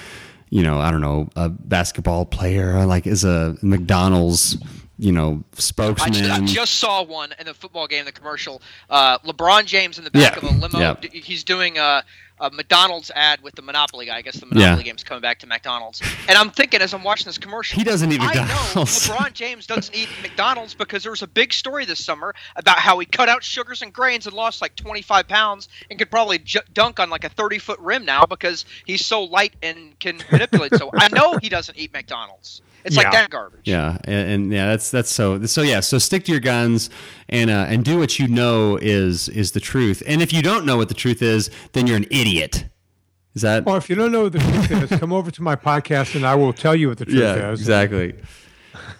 [0.51, 4.59] you know, I don't know, a basketball player like is a McDonald's
[5.01, 6.11] you know, spokesman.
[6.11, 8.61] I just, I just, saw one in the football game, the commercial.
[8.91, 10.49] Uh, LeBron James in the back yeah.
[10.49, 10.79] of a limo.
[10.79, 10.97] Yeah.
[11.11, 12.05] He's doing a,
[12.39, 14.19] a, McDonald's ad with the Monopoly guy.
[14.19, 14.83] I guess the Monopoly yeah.
[14.83, 16.03] game's coming back to McDonald's.
[16.29, 18.77] And I'm thinking as I'm watching this commercial, he doesn't eat McDonald's.
[18.77, 22.35] I know LeBron James doesn't eat McDonald's because there was a big story this summer
[22.57, 26.11] about how he cut out sugars and grains and lost like 25 pounds and could
[26.11, 29.99] probably j- dunk on like a 30 foot rim now because he's so light and
[29.99, 30.75] can manipulate.
[30.75, 32.61] so I know he doesn't eat McDonald's.
[32.85, 33.03] It's yeah.
[33.03, 33.61] like that garbage.
[33.65, 35.81] Yeah, and, and, yeah, that's that's so so yeah.
[35.81, 36.91] So stick to your guns
[37.29, 40.03] and uh, and do what you know is is the truth.
[40.07, 42.65] And if you don't know what the truth is, then you're an idiot.
[43.35, 43.67] Is that?
[43.67, 46.27] Or if you don't know what the truth is, come over to my podcast and
[46.27, 47.61] I will tell you what the truth yeah, is.
[47.61, 48.15] Exactly.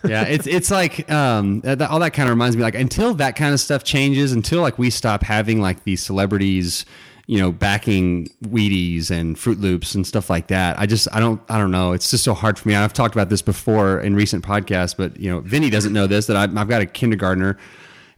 [0.05, 3.35] yeah, it's it's like um, that, all that kind of reminds me like until that
[3.35, 6.85] kind of stuff changes, until like we stop having like these celebrities
[7.31, 10.77] you know, backing Wheaties and Froot Loops and stuff like that.
[10.81, 11.93] I just, I don't, I don't know.
[11.93, 12.75] It's just so hard for me.
[12.75, 16.27] I've talked about this before in recent podcasts, but you know, Vinnie doesn't know this
[16.27, 17.57] that I've, I've got a kindergartner,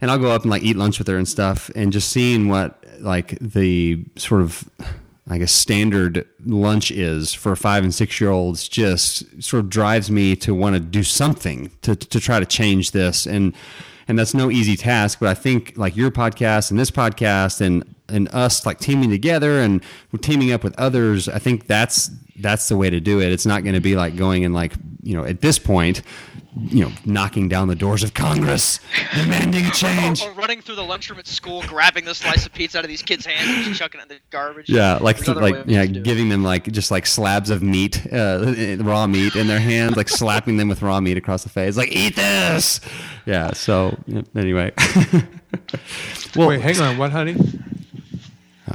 [0.01, 2.47] and I'll go up and like eat lunch with her and stuff, and just seeing
[2.47, 4.67] what like the sort of
[5.29, 10.09] I guess standard lunch is for five and six year olds just sort of drives
[10.09, 13.53] me to want to do something to to try to change this and
[14.07, 17.83] and that's no easy task but I think like your podcast and this podcast and
[18.09, 19.81] and us like teaming together and
[20.21, 23.31] teaming up with others i think that's that's the way to do it.
[23.31, 26.01] It's not going to be like going and like you know at this point
[26.55, 28.79] you know knocking down the doors of congress
[29.15, 30.21] demanding a change.
[30.23, 32.89] or, or running through the lunchroom at school grabbing the slice of pizza out of
[32.89, 34.69] these kids hands and just chucking it in the garbage.
[34.69, 39.07] Yeah like th- like yeah giving them like just like slabs of meat uh, raw
[39.07, 42.15] meat in their hands like slapping them with raw meat across the face like eat
[42.15, 42.79] this!
[43.25, 43.97] Yeah so
[44.35, 44.71] anyway.
[46.35, 47.35] Well wait hang on what honey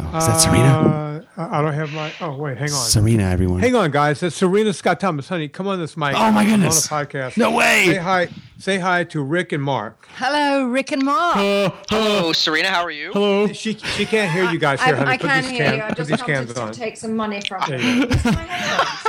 [0.01, 1.25] Oh, is that Serena?
[1.37, 2.13] Uh, I don't have my.
[2.21, 2.77] Oh wait, hang on.
[2.77, 3.61] Serena, everyone.
[3.61, 4.21] Hang on, guys.
[4.21, 5.29] That's Serena Scott Thomas.
[5.29, 6.15] Honey, come on this mic.
[6.17, 6.91] Oh my goodness.
[6.91, 7.37] on a podcast.
[7.37, 7.85] No way.
[7.87, 8.29] Say hi.
[8.59, 10.09] Say hi to Rick and Mark.
[10.17, 11.37] Hello, Rick and Mark.
[11.37, 12.69] Uh, Hello, Serena.
[12.69, 13.13] How are you?
[13.13, 13.47] Hello.
[13.53, 15.11] She she can't hear you guys here, I, honey.
[15.13, 15.83] I put can these hear can, you.
[15.83, 16.73] I put just these wanted cans to on.
[16.73, 17.93] take some money from There you.
[18.03, 18.09] you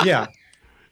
[0.04, 0.26] Yeah.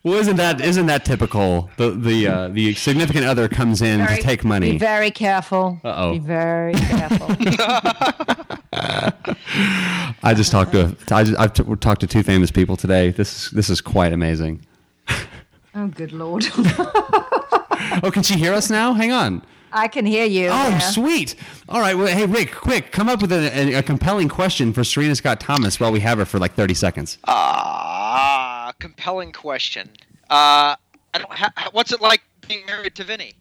[0.09, 1.69] Well, isn't that isn't that typical?
[1.77, 4.73] The the uh, the significant other comes in Very- to take money.
[4.73, 5.81] Be very careful.
[5.85, 6.13] Uh-oh.
[6.15, 7.29] Be very careful.
[10.23, 13.11] I just talked to I just, I've t- talked to two famous people today.
[13.11, 14.65] This is this is quite amazing.
[15.75, 16.47] oh, good lord.
[18.03, 18.93] Oh, can she hear us now?
[18.93, 19.43] Hang on.
[19.73, 20.49] I can hear you.
[20.49, 20.79] Oh, yeah.
[20.79, 21.35] sweet.
[21.69, 21.97] All right.
[21.97, 25.41] Well, hey, Rick, quick, come up with a, a, a compelling question for Serena Scott
[25.41, 27.19] Thomas while we have her for like thirty seconds.
[27.27, 29.89] Ah, compelling question.
[30.31, 30.75] Uh,
[31.15, 31.33] I don't.
[31.33, 33.35] Ha- what's it like being married to Vinnie?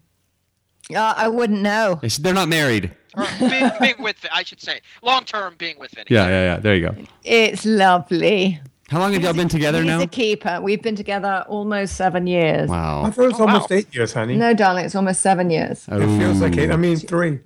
[0.93, 1.99] Uh, I wouldn't know.
[2.01, 2.91] They said They're not married.
[3.17, 6.07] Or being, being with, I should say, long term being with Vinnie.
[6.09, 6.57] Yeah, yeah, yeah.
[6.59, 6.95] There you go.
[7.23, 8.59] It's lovely.
[8.89, 10.01] How long have y'all been together He's now?
[10.01, 10.61] a keeper.
[10.61, 12.69] We've been together almost seven years.
[12.69, 13.03] Wow.
[13.03, 13.75] I thought it was Oh, almost wow.
[13.77, 14.37] eight years, honey.
[14.37, 15.85] No, darling, it's almost seven years.
[15.91, 16.71] It feels like eight.
[16.71, 17.39] I mean, three.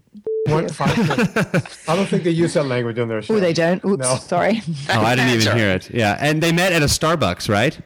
[0.47, 1.87] One, five, six.
[1.89, 3.35] I don't think they use that language on their show.
[3.35, 3.83] Oh, they don't.
[3.85, 4.15] Oops, No.
[4.15, 4.61] sorry.
[4.89, 5.89] Oh, I didn't even hear it.
[5.91, 7.79] Yeah, and they met at a Starbucks, right?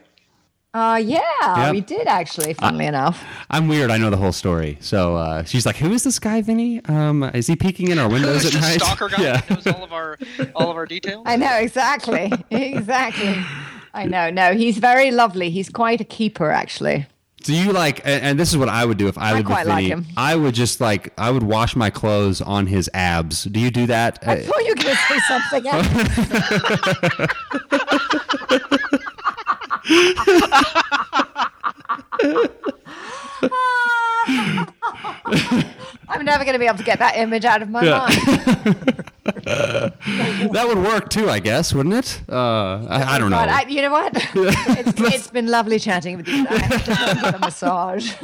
[0.74, 1.22] Uh, yeah,
[1.58, 1.72] Yep.
[1.72, 3.24] we did actually, funnily enough.
[3.50, 3.92] I'm weird.
[3.92, 4.78] I know the whole story.
[4.82, 6.84] So uh, she's like, "Who is this guy, Vinnie?
[6.86, 9.38] Um, is he peeking in our windows Who's at the night?" stalker guy Yeah.
[9.42, 10.18] who knows all of our
[10.54, 11.24] all of our details?
[11.26, 12.30] I know, exactly.
[12.52, 13.36] exactly.
[13.94, 14.30] I know.
[14.30, 15.50] No, he's very lovely.
[15.50, 17.06] He's quite a keeper, actually.
[17.46, 18.02] Do you like?
[18.06, 19.90] And, this is what I would do if I, I lived with quite like Vinnie.
[19.90, 20.06] him.
[20.18, 23.44] I would just like I would wash my clothes on his abs.
[23.44, 24.18] Do you do that?
[24.28, 25.88] I thought you were going to say something else.
[36.08, 39.12] I'm never going to be able to get that image out of my mind.
[39.46, 42.22] that would work too, I guess, wouldn't it?
[42.28, 43.38] Uh, I, I don't know.
[43.38, 44.12] But I, you know what?
[44.36, 46.48] it's, it's been lovely chatting with you.
[46.50, 48.14] I have to get a massage.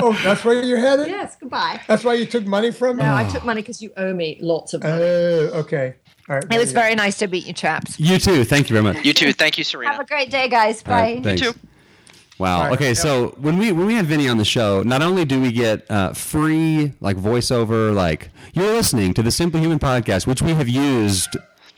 [0.00, 1.08] Oh, that's where you're headed?
[1.08, 1.80] yes, goodbye.
[1.86, 3.02] That's why you took money from me?
[3.04, 5.04] No, I took money because you owe me lots of Oh, money.
[5.62, 5.94] okay.
[6.28, 6.52] All right.
[6.52, 7.98] it was very nice to meet you, chaps.
[7.98, 8.44] you too.
[8.44, 9.04] Thank you very much.
[9.04, 9.32] You too.
[9.32, 9.92] Thank you, Serena.
[9.92, 10.82] Have a great day, guys.
[10.86, 11.32] All right, Bye.
[11.32, 11.54] you too.
[12.38, 12.62] Wow.
[12.62, 12.72] right.
[12.72, 15.50] Okay, so when we when we have Vinnie on the show, not only do we
[15.52, 20.52] get uh, free like voiceover, like you're listening to the Simply Human podcast, which we
[20.54, 21.36] have used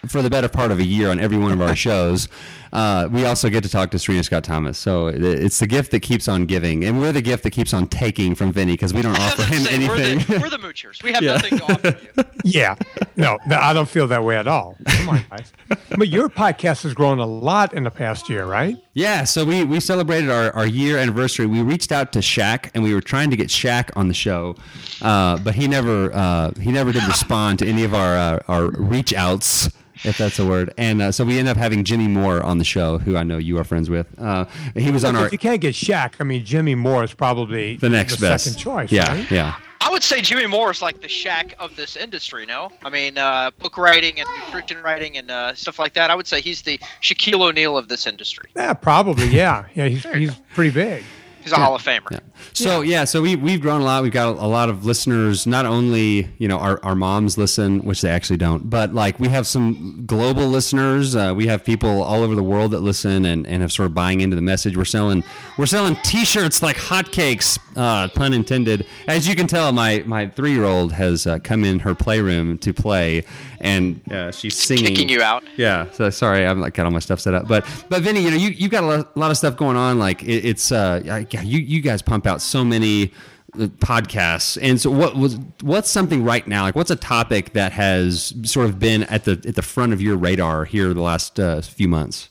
[0.09, 2.29] for the better part of a year on every one of our shows.
[2.73, 4.79] Uh, we also get to talk to Serena Scott Thomas.
[4.79, 7.87] So it's the gift that keeps on giving, and we're the gift that keeps on
[7.89, 10.19] taking from Vinnie because we don't offer him Say, we're, anything.
[10.37, 11.03] the, we're the moochers.
[11.03, 11.33] We have Yeah.
[11.35, 12.25] nothing to offer you.
[12.45, 12.75] Yeah.
[13.17, 14.77] No, no, I don't feel that way at all.
[14.89, 15.53] Come on, guys.
[15.99, 18.77] But your podcast has grown a lot in the past year, right?
[18.95, 21.45] Yeah, so we, we celebrated our, our year anniversary.
[21.45, 24.57] We reached out to Shaq and we were trying to get Shaq on the show,
[25.03, 28.71] uh, but he never uh, he never did respond to any of our uh, our
[28.71, 29.69] reach outs,
[30.05, 30.73] if that's a word.
[30.77, 33.39] And uh, so we end up having Jimmy Moore on the show, who I know
[33.39, 34.07] you are friends with.
[34.19, 37.15] Uh, he was on our If you can't get Shaq, I mean, Jimmy Moore is
[37.15, 38.93] probably the next best second choice.
[38.93, 39.31] Yeah, right?
[39.31, 39.57] yeah.
[39.83, 42.45] I would say Jimmy Moore is like the Shaq of this industry.
[42.45, 46.11] No, I mean uh, book writing and nutrition writing and uh, stuff like that.
[46.11, 48.51] I would say he's the Shaquille O'Neal of this industry.
[48.55, 49.29] Yeah, probably.
[49.29, 49.65] Yeah.
[49.75, 51.03] Yeah, he's, he's pretty big.
[51.43, 52.11] He's a Hall of Famer.
[52.11, 52.21] Yeah.
[52.53, 54.03] So yeah, so we we've grown a lot.
[54.03, 55.47] We've got a, a lot of listeners.
[55.47, 59.29] Not only you know our, our moms listen, which they actually don't, but like we
[59.29, 61.15] have some global listeners.
[61.17, 63.95] Uh, we have people all over the world that listen and, and have sort of
[63.95, 64.77] buying into the message.
[64.77, 65.23] We're selling
[65.59, 68.87] we're selling T-shirts like hotcakes, uh, pun intended.
[69.07, 72.59] As you can tell, my my three year old has uh, come in her playroom
[72.59, 73.25] to play,
[73.61, 75.45] and uh, she's singing, Kicking you out.
[75.57, 75.91] yeah.
[75.93, 78.37] So sorry, I'm like got all my stuff set up, but but Vinnie, you know,
[78.37, 79.99] you you've got a lot, a lot of stuff going on.
[79.99, 83.13] Like it, it's uh, I- yeah, you you guys pump out so many
[83.55, 86.63] uh, podcasts, and so what was what's something right now?
[86.63, 90.01] Like what's a topic that has sort of been at the at the front of
[90.01, 92.29] your radar here the last uh, few months?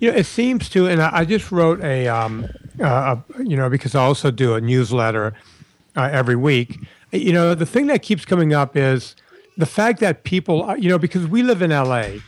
[0.00, 2.48] You know, it seems to, and I, just wrote a, um,
[2.82, 5.34] uh, you know, because I also do a newsletter
[5.94, 6.78] uh, every week.
[7.12, 9.14] You know, the thing that keeps coming up is
[9.58, 12.20] the fact that people, uh, you know, because we live in LA,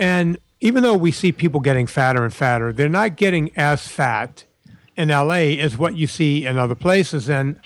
[0.00, 4.44] and even though we see people getting fatter and fatter, they're not getting as fat
[4.96, 7.28] in LA is what you see in other places.
[7.28, 7.58] And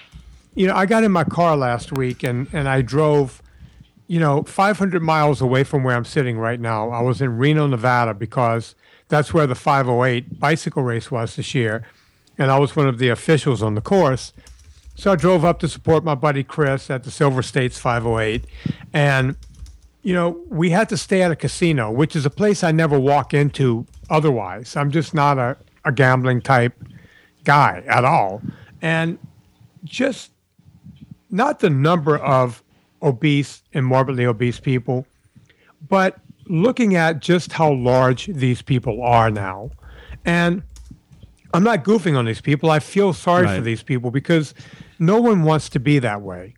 [0.54, 3.42] you know, I got in my car last week and and I drove
[4.08, 6.90] you know, 500 miles away from where I'm sitting right now.
[6.90, 8.74] I was in Reno, Nevada, because
[9.08, 11.84] that's where the 508 bicycle race was this year.
[12.38, 14.32] And I was one of the officials on the course.
[14.94, 18.44] So I drove up to support my buddy Chris at the Silver States 508.
[18.92, 19.36] And,
[20.02, 22.98] you know, we had to stay at a casino, which is a place I never
[22.98, 24.76] walk into otherwise.
[24.76, 26.74] I'm just not a, a gambling type
[27.46, 28.42] guy at all.
[28.82, 29.18] And
[29.85, 30.32] just
[31.30, 32.62] not the number of
[33.02, 35.06] obese and morbidly obese people,
[35.88, 39.70] but looking at just how large these people are now.
[40.24, 40.62] And
[41.54, 42.70] I'm not goofing on these people.
[42.70, 44.52] I feel sorry for these people because
[44.98, 46.54] no one wants to be that way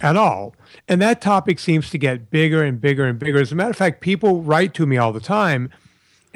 [0.00, 0.54] at all.
[0.88, 3.40] And that topic seems to get bigger and bigger and bigger.
[3.40, 5.70] As a matter of fact, people write to me all the time.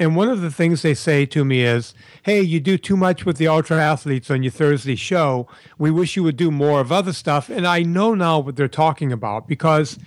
[0.01, 3.23] And one of the things they say to me is, Hey, you do too much
[3.23, 5.47] with the ultra athletes on your Thursday show.
[5.77, 7.49] We wish you would do more of other stuff.
[7.51, 9.99] And I know now what they're talking about because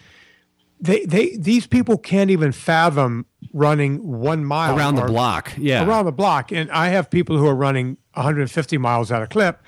[0.81, 5.87] they, they these people can't even fathom running one mile Around the block, yeah.
[5.87, 6.51] around the block.
[6.51, 9.63] And I have people who are running 150 miles at a clip.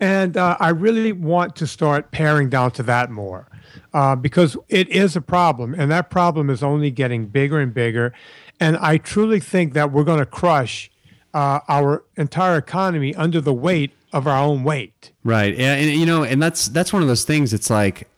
[0.00, 3.48] And uh, I really want to start paring down to that more
[3.92, 5.74] uh, because it is a problem.
[5.74, 8.14] And that problem is only getting bigger and bigger.
[8.60, 10.90] And I truly think that we're going to crush
[11.34, 15.12] uh, our entire economy under the weight of our own weight.
[15.24, 15.56] Right.
[15.56, 17.52] Yeah, and you know, and that's that's one of those things.
[17.52, 18.08] It's like,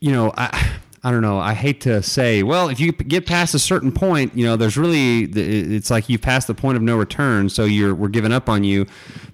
[0.00, 1.38] you know, I I don't know.
[1.38, 4.76] I hate to say, well, if you get past a certain point, you know, there's
[4.76, 8.48] really it's like you've passed the point of no return, so you're we're giving up
[8.48, 8.86] on you.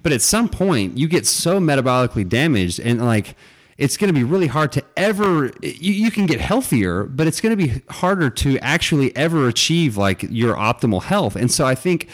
[0.03, 3.37] But at some point, you get so metabolically damaged, and like
[3.77, 7.41] it's going to be really hard to ever you, you can get healthier but it's
[7.41, 11.37] going to be harder to actually ever achieve like your optimal health.
[11.37, 12.09] And so i think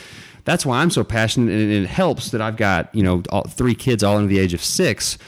[0.44, 3.74] that's why i'm so passionate and it helps that i've got you know all, three
[3.74, 5.18] kids all under the age of six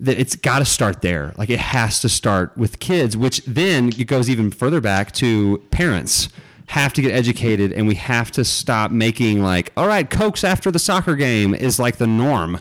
[0.00, 1.32] that it's got to start there.
[1.36, 5.58] Like it has to start with kids which then it goes even further back to
[5.70, 6.28] parents.
[6.66, 10.70] Have to get educated and we have to stop making like all right cokes after
[10.70, 12.60] the soccer game is like the norm.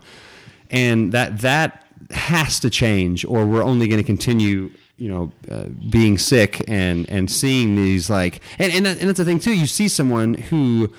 [0.71, 5.65] And that that has to change or we're only going to continue you know uh,
[5.89, 9.53] being sick and and seeing these like and and, that, and that's the thing too
[9.53, 10.91] you see someone who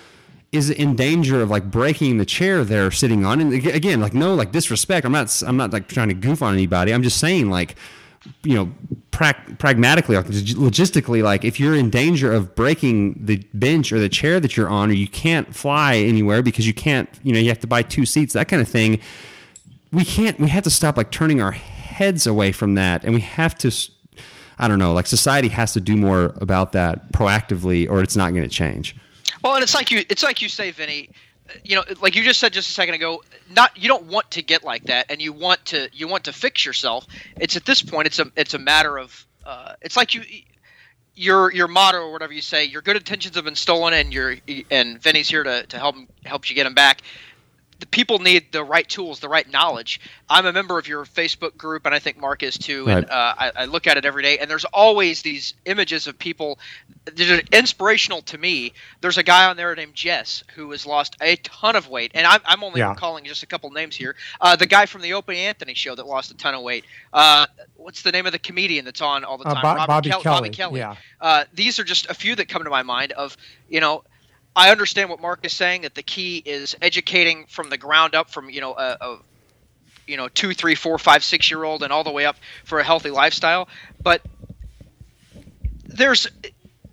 [0.52, 4.34] is in danger of like breaking the chair they're sitting on and again like no
[4.34, 7.50] like disrespect i'm not i'm not like trying to goof on anybody i'm just saying
[7.50, 7.76] like
[8.44, 8.70] you know
[9.18, 14.08] pra- pragmatically, like logistically, like if you're in danger of breaking the bench or the
[14.08, 17.48] chair that you're on, or you can't fly anywhere because you can't, you know, you
[17.48, 19.00] have to buy two seats, that kind of thing.
[19.92, 20.38] We can't.
[20.38, 23.72] We have to stop like turning our heads away from that, and we have to.
[24.58, 24.92] I don't know.
[24.92, 28.96] Like society has to do more about that proactively, or it's not going to change.
[29.42, 30.04] Well, and it's like you.
[30.08, 31.10] It's like you say, Vinnie
[31.64, 33.22] you know like you just said just a second ago
[33.54, 36.32] not you don't want to get like that and you want to you want to
[36.32, 37.06] fix yourself
[37.40, 40.22] it's at this point it's a it's a matter of uh, it's like you
[41.14, 44.36] your your motto or whatever you say your good intentions have been stolen and your
[44.70, 47.00] and Vinnie's here to, to help help you get them back
[47.80, 50.00] the people need the right tools, the right knowledge.
[50.28, 52.86] I'm a member of your Facebook group, and I think Mark is too.
[52.86, 52.98] Right.
[52.98, 56.18] And uh, I, I, look at it every day, and there's always these images of
[56.18, 56.58] people
[57.04, 58.72] that are inspirational to me.
[59.00, 62.26] There's a guy on there named Jess who has lost a ton of weight, and
[62.26, 62.94] I'm, I'm only yeah.
[62.94, 64.16] calling just a couple names here.
[64.40, 66.84] Uh, the guy from the Opie Anthony show that lost a ton of weight.
[67.12, 69.62] Uh, what's the name of the comedian that's on all the uh, time?
[69.62, 70.24] Bo- Bobby, Kelly.
[70.24, 70.80] Bobby Kelly.
[70.80, 70.96] Yeah.
[71.20, 73.36] Uh, these are just a few that come to my mind of
[73.68, 74.02] you know
[74.58, 78.28] I understand what Mark is saying that the key is educating from the ground up,
[78.28, 79.18] from you know a, a
[80.08, 82.34] you know two, three, four, five, six year old, and all the way up
[82.64, 83.68] for a healthy lifestyle.
[84.02, 84.20] But
[85.84, 86.26] there's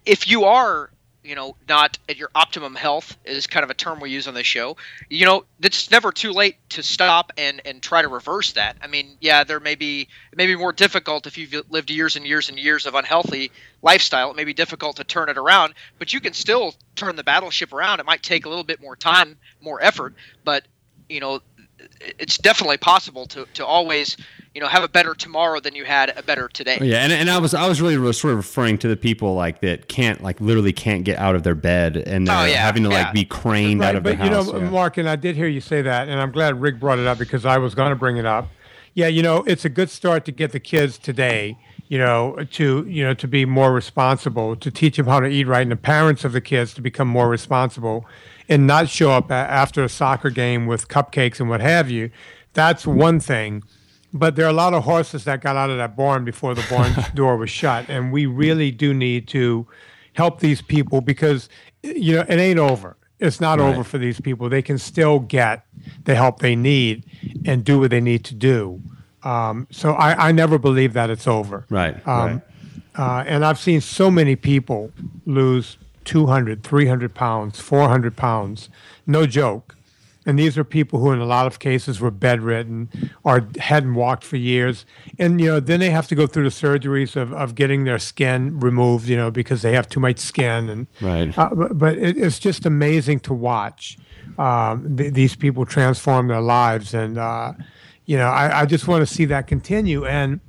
[0.06, 0.92] if you are
[1.26, 4.34] you know not at your optimum health is kind of a term we use on
[4.34, 4.78] this show.
[5.10, 8.78] You know it's never too late to stop and and try to reverse that.
[8.82, 12.16] I mean yeah there may be it may be more difficult if you've lived years
[12.16, 13.52] and years and years of unhealthy
[13.82, 14.30] lifestyle.
[14.32, 17.74] It may be difficult to turn it around but you can still turn the battleship
[17.74, 18.00] around.
[18.00, 20.14] It might take a little bit more time more effort
[20.44, 20.66] but
[21.10, 21.42] you know
[22.18, 24.18] it's definitely possible to to always
[24.54, 26.78] you know have a better tomorrow than you had a better today.
[26.82, 29.62] Yeah, and, and I was I was really sort of referring to the people like
[29.62, 32.84] that can't like literally can't get out of their bed and they're oh, yeah, having
[32.84, 33.04] to yeah.
[33.04, 34.46] like be craned right, out of but, their house.
[34.46, 34.72] But you know, yeah.
[34.72, 37.18] Mark, and I did hear you say that, and I'm glad Rick brought it up
[37.18, 38.50] because I was going to bring it up.
[38.94, 41.58] Yeah, you know, it's a good start to get the kids today.
[41.88, 45.46] You know, to you know to be more responsible, to teach them how to eat
[45.46, 48.08] right, and the parents of the kids to become more responsible,
[48.48, 52.12] and not show up after a soccer game with cupcakes and what have you.
[52.54, 53.64] That's one thing
[54.16, 56.66] but there are a lot of horses that got out of that barn before the
[56.70, 59.68] barn door was shut, and we really do need to
[60.14, 61.50] help these people because
[61.84, 62.96] you know it ain't over.
[63.20, 63.74] It's not right.
[63.74, 64.50] over for these people.
[64.50, 65.66] They can still get
[66.06, 67.06] the help they need
[67.46, 68.82] and do what they need to do.
[69.24, 71.66] Um, so I, I never believe that it's over.
[71.70, 71.96] Right.
[72.08, 72.42] Um, right.
[72.96, 74.92] Uh, and I've seen so many people
[75.26, 78.70] lose 200, 300 pounds, 400 pounds.
[79.06, 79.76] No joke
[80.26, 82.90] and these are people who, in a lot of cases, were bedridden
[83.24, 84.86] or hadn't walked for years.
[85.20, 88.00] And, you know, then they have to go through the surgeries of, of getting their
[88.00, 90.70] skin removed, you know, because they have too much skin.
[90.70, 91.38] And, right.
[91.38, 94.00] Uh, but, it, it's just amazing to watch
[94.40, 96.96] um, th- these people transform their lives.
[96.96, 97.54] And, uh,
[98.06, 100.06] you know, I, I just want to see that continue.
[100.06, 100.40] And,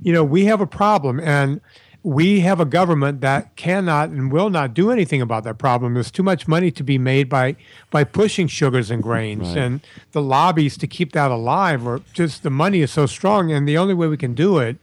[0.00, 1.20] you know, we have a problem.
[1.20, 1.60] And,
[2.06, 5.94] we have a government that cannot and will not do anything about that problem.
[5.94, 7.56] There's too much money to be made by
[7.90, 9.56] by pushing sugars and grains, right.
[9.56, 9.80] and
[10.12, 13.76] the lobbies to keep that alive, or just the money is so strong, and the
[13.76, 14.76] only way we can do it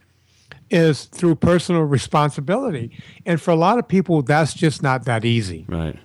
[0.70, 2.92] is through personal responsibility.
[3.26, 5.64] And for a lot of people, that's just not that easy.
[5.70, 5.98] Right.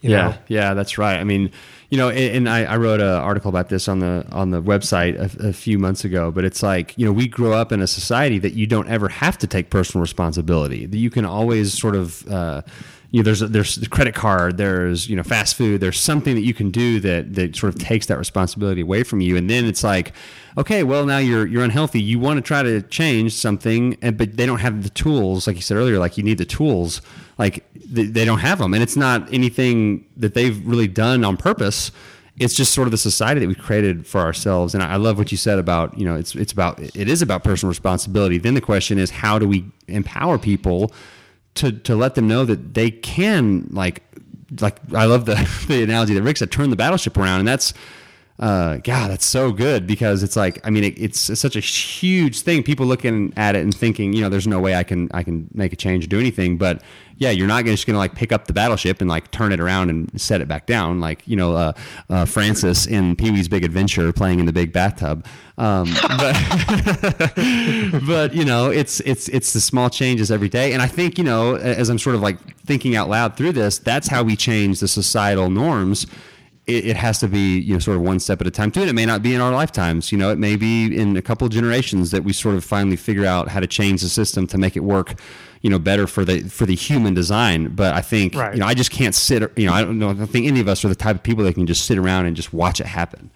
[0.00, 0.34] You yeah, know?
[0.48, 1.16] yeah, that's right.
[1.20, 1.52] I mean,
[1.92, 4.62] you know, and, and I, I, wrote an article about this on the on the
[4.62, 6.30] website a, a, few months ago.
[6.30, 9.10] But it's like, you know, we grow up in a society that you don't ever
[9.10, 10.86] have to take personal responsibility.
[10.86, 12.62] That you can always sort of, uh,
[13.12, 16.42] you know, there's there's the credit card, there's you know, fast food, there's something that
[16.42, 19.36] you can do that that sort of takes that responsibility away from you.
[19.36, 20.12] And then it's like,
[20.58, 22.02] okay, well now you're you're unhealthy.
[22.02, 25.54] You want to try to change something, and but they don't have the tools, like
[25.54, 25.98] you said earlier.
[25.98, 27.00] Like you need the tools
[27.38, 31.36] like they, they don't have them and it's not anything that they've really done on
[31.36, 31.90] purpose
[32.38, 35.30] it's just sort of the society that we've created for ourselves and I, love what
[35.30, 38.60] you said about you know it's it's about it is about personal responsibility then the
[38.60, 40.92] question is how do we empower people
[41.54, 44.02] to to let them know that they can like
[44.60, 45.34] like I love the
[45.68, 47.40] the analogy that Rick said turn the battleship around.
[47.40, 47.74] And that's
[48.38, 51.60] uh, God, that's so good because it's like I mean it, it's, it's, such a
[51.60, 52.62] huge thing.
[52.62, 55.48] People looking at it and thinking, you know, there's no way I can I can
[55.52, 56.56] make a change or do anything.
[56.56, 56.82] But
[57.18, 59.60] yeah, you're not just going to like pick up the battleship and like turn it
[59.60, 61.72] around and set it back down, like you know uh,
[62.08, 65.24] uh, Francis in Pee Wee's Big Adventure playing in the big bathtub.
[65.58, 66.34] Um, but
[68.06, 71.24] but you know, it's it's it's the small changes every day, and I think you
[71.24, 74.80] know, as I'm sort of like thinking out loud through this, that's how we change
[74.80, 76.06] the societal norms
[76.66, 78.80] it, it, has to be you know sort of one step at a time too.
[78.80, 80.12] And it may not be in our lifetimes.
[80.12, 82.96] You know, it may be in a couple of generations that we sort of finally
[82.96, 85.14] figure out how to change the system to make it work.
[85.62, 87.74] You know, better for the for the human design.
[87.74, 88.54] But I think right.
[88.54, 89.42] you know I just can't sit.
[89.56, 90.10] You know, I don't know.
[90.10, 91.98] I don't think any of us are the type of people that can just sit
[91.98, 93.30] around and just watch it happen.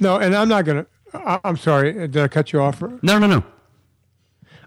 [0.00, 0.86] No, and I'm not gonna.
[1.12, 1.92] I'm sorry.
[1.92, 2.80] Did I cut you off?
[2.80, 3.44] No, no, no.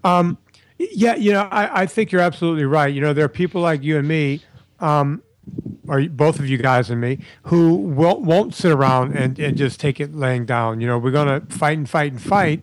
[0.04, 0.38] Um,
[0.78, 2.92] Yeah, you know, I, I think you're absolutely right.
[2.92, 4.42] You know, there are people like you and me,
[4.78, 5.22] um,
[5.86, 9.80] or both of you guys and me, who won't, won't sit around and, and just
[9.80, 10.80] take it laying down.
[10.80, 12.62] You know, we're going to fight and fight and fight.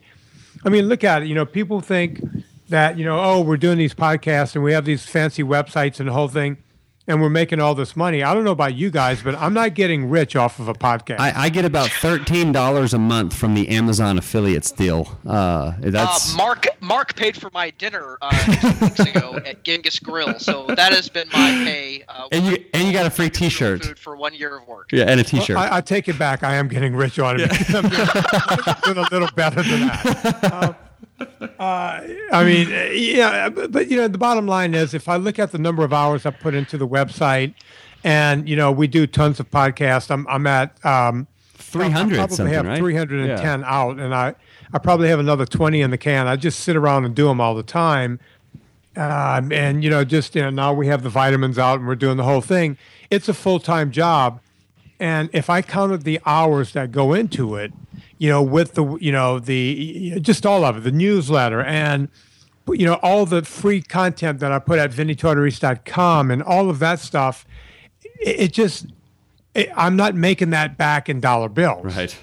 [0.64, 1.28] I mean, look at it.
[1.28, 2.22] You know, people think
[2.70, 6.10] that, you know, oh, we're doing these podcasts and we have these fancy websites and
[6.10, 6.58] the whole thing
[7.08, 8.24] and we're making all this money.
[8.24, 11.20] I don't know about you guys, but I'm not getting rich off of a podcast.
[11.20, 15.18] I, I get about thirteen dollars a month from the Amazon affiliates deal.
[15.28, 18.32] Uh, that's Uh, Mark Mark paid for my dinner uh,
[18.72, 22.04] two weeks ago at Genghis Grill, so that has been my pay.
[22.08, 23.98] Uh, and you and you got a free T-shirt.
[24.00, 24.90] For one year of work.
[24.92, 25.58] Yeah, and a T-shirt.
[25.58, 26.44] I, I take it back.
[26.44, 27.50] I am getting rich on it.
[27.50, 30.54] because I'm doing, doing a little better than that.
[30.54, 30.76] Um,
[31.20, 31.28] uh,
[31.60, 35.40] I mean, uh, yeah, but, but you know, the bottom line is, if I look
[35.40, 37.54] at the number of hours I put into the website,
[38.04, 40.12] and you know, we do tons of podcasts.
[40.12, 41.28] I'm I'm at um,
[41.76, 42.78] Three hundred I probably have right?
[42.78, 44.36] 310 out, and I
[44.74, 46.28] I probably have another 20 in the can.
[46.28, 48.20] I just sit around and do them all the time.
[48.96, 51.96] Um, and you know, just you know, now we have the vitamins out, and we're
[51.96, 52.78] doing the whole thing.
[53.10, 54.40] It's a full time job,
[55.00, 57.74] and if I counted the hours that go into it,
[58.18, 62.10] you know, with the you know the just all of it, the newsletter and
[62.72, 67.00] you know all the free content that I put at vinnietortorich.com and all of that
[67.00, 67.46] stuff,
[68.22, 68.88] it, it just
[69.54, 71.96] it, I'm not making that back in dollar bills.
[71.96, 72.16] Right.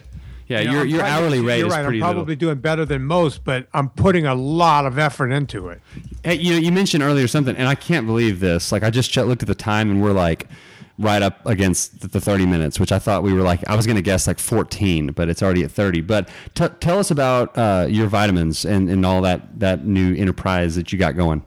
[0.49, 1.85] Yeah, You know, your your to- hourly rate You're is right.
[1.85, 5.69] pretty I'm probably doing better than most, but I'm putting a lot of effort into
[5.69, 5.81] it.
[6.25, 8.71] Hey, you know, you mentioned earlier something, and I can't believe this.
[8.71, 10.49] Like, I just looked at the time, and we're like
[10.99, 13.87] right up against the, the 30 minutes, which I thought we were like, I was
[13.87, 16.03] going to guess like 14, but it's already at 30.
[16.03, 20.77] But t- tell us about uh, your vitamins and, and all that, that new enterprise
[20.77, 21.43] that you got going.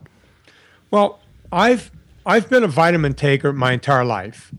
[0.91, 1.19] Well,
[1.51, 1.91] I've
[2.25, 4.51] I've been a vitamin taker my entire life.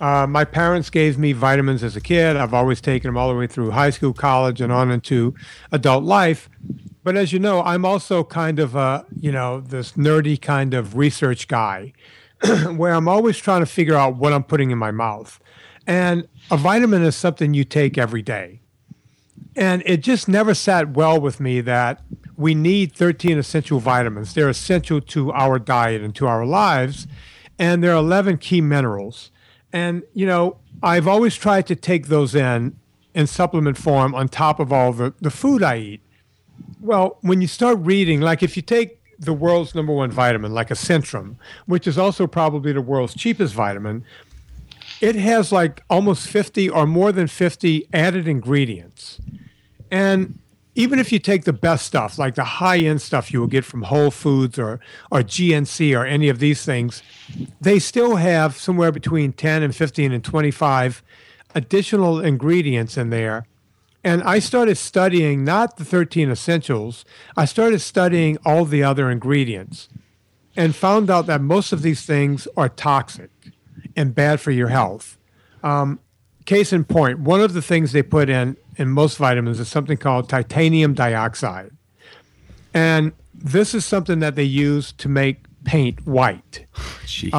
[0.00, 2.36] Uh, my parents gave me vitamins as a kid.
[2.36, 5.34] I've always taken them all the way through high school, college, and on into
[5.70, 6.50] adult life.
[7.04, 10.96] But as you know, I'm also kind of a you know this nerdy kind of
[10.96, 11.92] research guy,
[12.76, 15.40] where I'm always trying to figure out what I'm putting in my mouth.
[15.86, 18.60] And a vitamin is something you take every day.
[19.56, 22.02] And it just never sat well with me that
[22.36, 24.34] we need 13 essential vitamins.
[24.34, 27.06] They're essential to our diet and to our lives.
[27.58, 29.30] And there are 11 key minerals.
[29.72, 32.76] And, you know, I've always tried to take those in
[33.14, 36.00] in supplement form on top of all the, the food I eat.
[36.80, 40.70] Well, when you start reading, like if you take the world's number one vitamin, like
[40.70, 41.36] a Centrum,
[41.66, 44.04] which is also probably the world's cheapest vitamin,
[45.00, 49.20] it has like almost 50 or more than 50 added ingredients.
[49.90, 50.38] And
[50.74, 53.64] even if you take the best stuff, like the high end stuff you will get
[53.64, 57.02] from Whole Foods or, or GNC or any of these things,
[57.60, 61.02] they still have somewhere between 10 and 15 and 25
[61.54, 63.46] additional ingredients in there.
[64.04, 67.04] And I started studying not the 13 essentials,
[67.36, 69.88] I started studying all the other ingredients
[70.56, 73.30] and found out that most of these things are toxic
[73.96, 75.18] and bad for your health.
[75.62, 76.00] Um,
[76.44, 79.96] case in point, one of the things they put in in most vitamins is something
[79.96, 81.70] called titanium dioxide.
[82.72, 86.66] And this is something that they use to make paint white.
[87.06, 87.32] Jeez.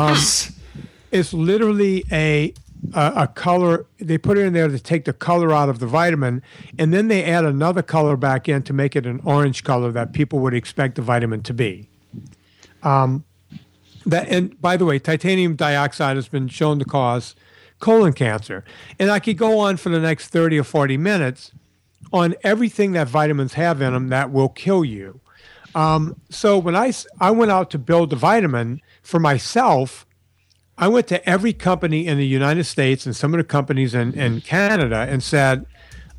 [1.12, 2.54] It's literally a,
[2.94, 3.86] a a color.
[3.98, 6.42] They put it in there to take the color out of the vitamin,
[6.78, 10.14] and then they add another color back in to make it an orange color that
[10.14, 11.88] people would expect the vitamin to be.
[12.84, 13.24] Um,
[14.06, 17.36] that and by the way, titanium dioxide has been shown to cause
[17.80, 18.64] colon cancer,
[19.00, 21.52] and I could go on for the next thirty or forty minutes
[22.14, 25.20] on everything that vitamins have in them that will kill you.
[25.74, 30.06] Um, so when I I went out to build the vitamin for myself,
[30.78, 34.14] I went to every company in the United States and some of the companies in,
[34.14, 34.40] in mm-hmm.
[34.40, 35.66] Canada and said,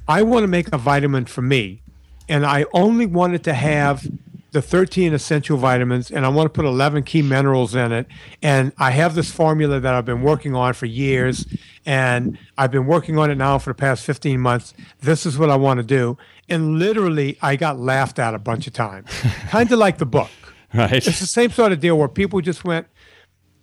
[0.09, 1.83] I want to make a vitamin for me.
[2.29, 4.07] And I only wanted to have
[4.53, 8.07] the 13 essential vitamins and I want to put 11 key minerals in it.
[8.43, 11.47] And I have this formula that I've been working on for years.
[11.85, 14.73] And I've been working on it now for the past 15 months.
[15.01, 16.17] This is what I want to do.
[16.49, 19.11] And literally, I got laughed at a bunch of times,
[19.49, 20.31] kind of like the book.
[20.73, 21.07] right.
[21.07, 22.87] It's the same sort of deal where people just went,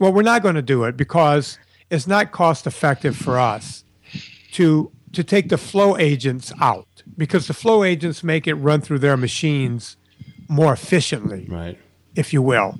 [0.04, 1.58] well, we're not going to do it because
[1.90, 3.86] it's not cost effective for us
[4.52, 9.00] to to take the flow agents out because the flow agents make it run through
[9.00, 9.96] their machines
[10.50, 11.78] more efficiently, Right.
[12.16, 12.76] if you will.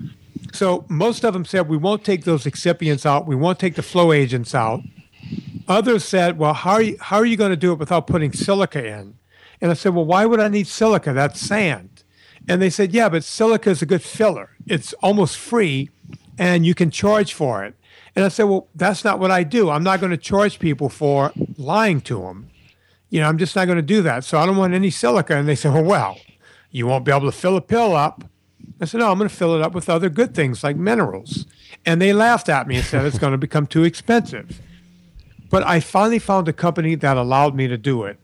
[0.52, 3.82] So most of them said we won't take those excipients out, we won't take the
[3.82, 4.82] flow agents out.
[5.66, 8.32] Others said, well, how are you, how are you going to do it without putting
[8.34, 9.14] silica in?
[9.62, 11.14] And I said, well, why would I need silica?
[11.14, 12.02] That's sand.
[12.48, 14.50] And they said, yeah, but silica is a good filler.
[14.66, 15.88] It's almost free
[16.38, 17.74] and you can charge for it.
[18.16, 19.70] And I said, well, that's not what I do.
[19.70, 22.48] I'm not going to charge people for lying to them.
[23.10, 24.24] You know, I'm just not going to do that.
[24.24, 25.36] So I don't want any silica.
[25.36, 26.18] And they said, well, well,
[26.70, 28.24] you won't be able to fill a pill up.
[28.80, 31.46] I said, no, I'm going to fill it up with other good things like minerals.
[31.86, 34.60] And they laughed at me and said it's going to become too expensive.
[35.50, 38.18] But I finally found a company that allowed me to do it.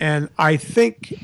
[0.00, 1.14] And I think,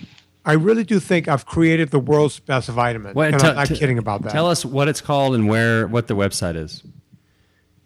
[0.44, 3.14] I really do think I've created the world's best vitamin.
[3.14, 4.32] What- and tell- I'm not t- kidding about that.
[4.32, 6.82] Tell us what it's called and where what the website is.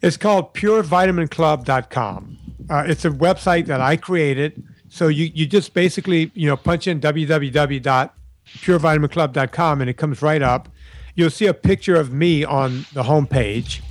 [0.01, 2.37] It's called purevitaminclub.com.
[2.69, 4.63] Uh, it's a website that I created.
[4.89, 10.69] So you, you just basically, you know, punch in www.purevitaminclub.com and it comes right up.
[11.15, 13.81] You'll see a picture of me on the homepage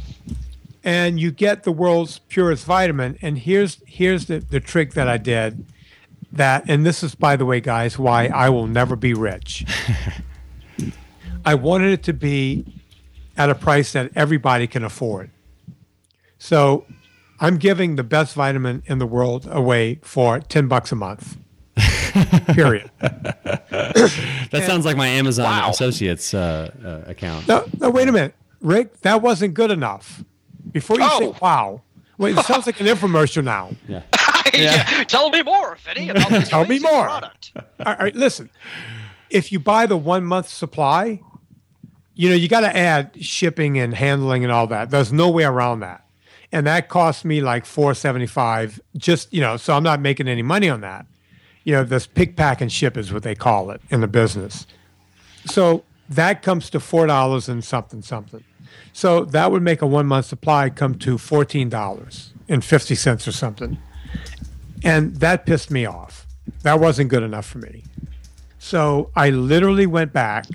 [0.82, 3.18] and you get the world's purest vitamin.
[3.22, 5.64] And here's here's the, the trick that I did
[6.36, 9.64] that and this is by the way, guys, why I will never be rich.
[11.44, 12.64] I wanted it to be
[13.36, 15.30] at a price that everybody can afford.
[16.38, 16.86] So
[17.40, 21.36] I'm giving the best vitamin in the world away for 10 bucks a month.
[22.54, 22.90] Period.
[24.50, 27.48] That sounds like my Amazon Associates uh, uh, account.
[27.48, 28.34] No, no, wait a minute.
[28.60, 30.22] Rick, that wasn't good enough.
[30.70, 31.36] Before you say Oh.
[31.42, 31.82] wow,
[32.18, 33.70] wait, it sounds like an infomercial now.
[33.88, 34.02] Yeah.
[34.54, 35.04] Yeah.
[35.04, 37.04] Tell me more, Fitty, about this Tell me more.
[37.04, 37.52] product.
[37.84, 38.48] All right, listen.
[39.30, 41.20] If you buy the one month supply,
[42.14, 44.90] you know, you got to add shipping and handling and all that.
[44.90, 46.04] There's no way around that.
[46.52, 50.68] And that cost me like 475 just, you know, so I'm not making any money
[50.68, 51.06] on that.
[51.64, 54.66] You know, this pick, pack, and ship is what they call it in the business.
[55.46, 58.44] So that comes to $4 and something, something.
[58.92, 63.78] So that would make a one month supply come to $14.50 or something.
[64.82, 66.26] And that pissed me off.
[66.62, 67.84] That wasn't good enough for me.
[68.58, 70.46] So I literally went back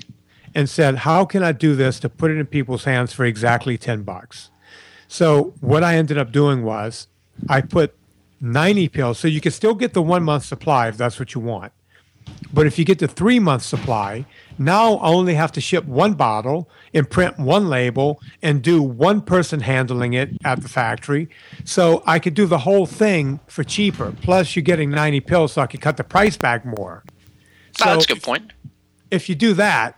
[0.55, 3.77] and said, How can I do this to put it in people's hands for exactly
[3.77, 4.49] 10 bucks?
[5.07, 7.07] So what I ended up doing was
[7.47, 7.95] I put
[8.41, 9.19] 90 pills.
[9.19, 11.71] So you can still get the one month supply if that's what you want.
[12.53, 14.25] But if you get the three month supply,
[14.59, 19.61] now I only have to ship one bottle, imprint one label, and do one person
[19.61, 21.29] handling it at the factory.
[21.63, 24.11] So I could do the whole thing for cheaper.
[24.21, 27.03] Plus, you're getting 90 pills, so I could cut the price back more.
[27.81, 28.51] Oh, that's a good point.
[29.09, 29.95] if you do that,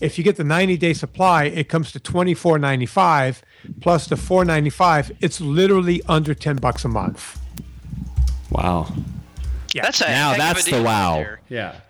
[0.00, 3.42] if you get the 90 day supply, it comes to 24.95
[3.80, 5.16] plus the 4.95.
[5.20, 7.38] It's literally under 10 bucks a month.
[8.50, 8.90] Wow.
[9.74, 11.14] That's a Now heck of a that's the deal right wow.
[11.16, 11.40] there.
[11.48, 11.80] Yeah.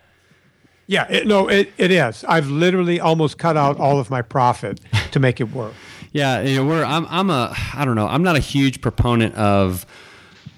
[0.88, 2.24] Yeah, it, no, it, it is.
[2.24, 4.80] I've literally almost cut out all of my profit
[5.12, 5.74] to make it work.
[6.12, 9.34] Yeah, you know, we're I'm I'm a I don't know, I'm not a huge proponent
[9.34, 9.84] of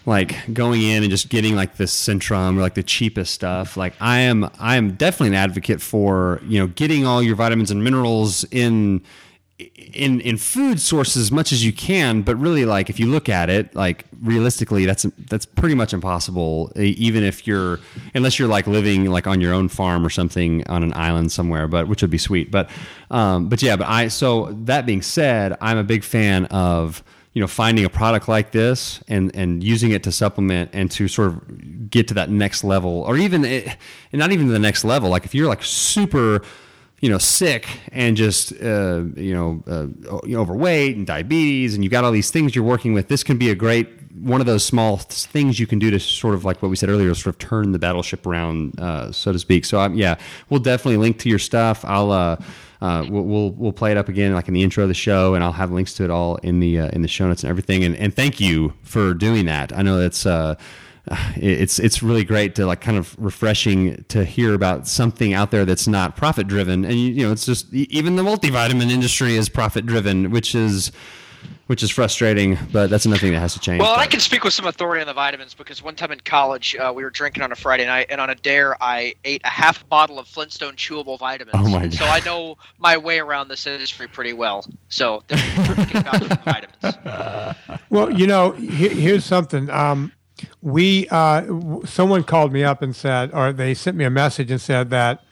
[0.06, 3.76] like going in and just getting like the Centrum or like the cheapest stuff.
[3.76, 7.72] Like I am I am definitely an advocate for, you know, getting all your vitamins
[7.72, 9.02] and minerals in
[9.60, 13.28] in in food sources as much as you can, but really like if you look
[13.28, 17.78] at it, like realistically that's that's pretty much impossible even if you're
[18.14, 21.68] unless you're like living like on your own farm or something on an island somewhere,
[21.68, 22.50] but which would be sweet.
[22.50, 22.70] But
[23.10, 27.02] um but yeah, but I so that being said, I'm a big fan of
[27.32, 31.08] you know finding a product like this and and using it to supplement and to
[31.08, 33.76] sort of get to that next level or even it,
[34.12, 36.42] and not even the next level like if you're like super
[37.00, 39.86] you know sick and just uh, you know uh,
[40.34, 43.50] overweight and diabetes and you got all these things you're working with this can be
[43.50, 43.88] a great
[44.20, 46.76] one of those small th- things you can do to sort of like what we
[46.76, 49.64] said earlier sort of turn the battleship around uh, so to speak.
[49.64, 50.16] So um, yeah
[50.50, 51.84] we'll definitely link to your stuff.
[51.84, 52.36] I'll uh,
[52.82, 55.34] uh, we'll, we'll we'll play it up again like in the intro of the show
[55.34, 57.50] and I'll have links to it all in the uh, in the show notes and
[57.50, 57.84] everything.
[57.84, 59.76] And, and thank you for doing that.
[59.76, 60.56] I know that's uh,
[61.36, 65.64] it's it's really great to like kind of refreshing to hear about something out there
[65.64, 69.48] that's not profit driven and you, you know it's just even the multivitamin industry is
[69.48, 70.92] profit driven which is
[71.68, 74.18] which is frustrating but that's another thing that has to change Well, and I can
[74.20, 77.10] speak with some authority on the vitamins because one time in college, uh, we were
[77.10, 80.26] drinking on a Friday night, and on a dare, I ate a half bottle of
[80.26, 81.54] Flintstone chewable vitamins.
[81.56, 81.94] Oh my God.
[81.94, 84.66] So I know my way around this industry pretty well.
[84.88, 87.76] So there's terrific about the vitamins.
[87.90, 89.70] Well, you know, he- here's something.
[89.70, 90.12] Um,
[90.62, 94.50] we uh, w- someone called me up and said, or they sent me a message
[94.50, 95.22] and said that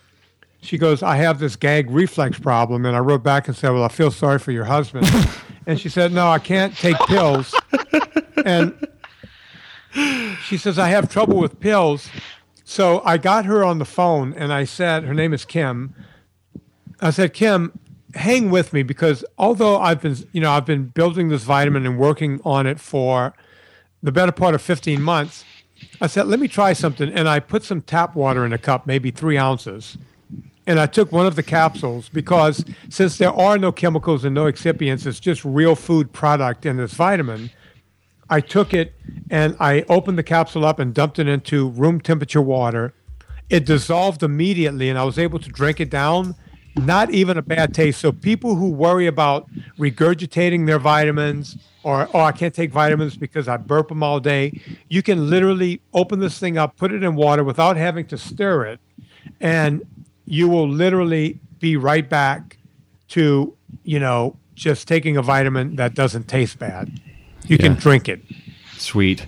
[0.61, 3.85] she goes, "I have this gag reflex problem," and I wrote back and said, "Well,
[3.85, 5.07] I feel sorry for your husband,"
[5.67, 7.55] and she said, "No, I can't take pills,"
[8.45, 8.75] and
[10.45, 12.09] she says, "I have trouble with pills."
[12.71, 15.95] So I got her on the phone and I said, her name is Kim.
[17.01, 17.79] I said, Kim,
[18.15, 21.99] hang with me because although I've been, you know, I've been building this vitamin and
[21.99, 23.33] working on it for
[24.03, 25.45] the better part of 15 months,
[26.01, 27.13] I said, let me try something.
[27.13, 29.97] And I put some tap water in a cup, maybe three ounces.
[30.67, 34.45] And I took one of the capsules because since there are no chemicals and no
[34.45, 37.51] excipients, it's just real food product in this vitamin.
[38.29, 38.95] I took it
[39.31, 42.93] and I opened the capsule up and dumped it into room temperature water.
[43.49, 46.35] It dissolved immediately and I was able to drink it down
[46.79, 48.01] not even a bad taste.
[48.01, 53.49] So people who worry about regurgitating their vitamins or oh I can't take vitamins because
[53.49, 57.15] I burp them all day, you can literally open this thing up, put it in
[57.15, 58.81] water without having to stir it,
[59.41, 59.87] and
[60.25, 62.59] you will literally be right back
[63.09, 63.55] to
[63.85, 67.01] you know just taking a vitamin that doesn't taste bad.
[67.47, 68.21] You can drink it.
[68.77, 69.25] Sweet.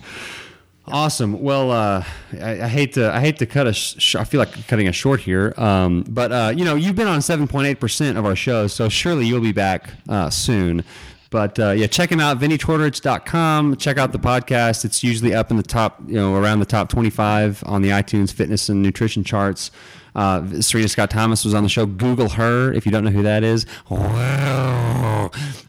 [0.92, 1.40] Awesome.
[1.40, 2.04] Well, uh,
[2.40, 4.92] I, I hate to I hate to cut a sh- I feel like cutting a
[4.92, 8.24] short here, um, but uh, you know you've been on seven point eight percent of
[8.26, 10.84] our shows, so surely you'll be back uh, soon.
[11.30, 13.76] But uh, yeah, check him out, VinnieTortorich.com.
[13.76, 14.84] Check out the podcast.
[14.84, 18.32] It's usually up in the top, you know, around the top 25 on the iTunes
[18.32, 19.70] fitness and nutrition charts.
[20.14, 21.86] Uh, Serena Scott Thomas was on the show.
[21.86, 23.64] Google her if you don't know who that is.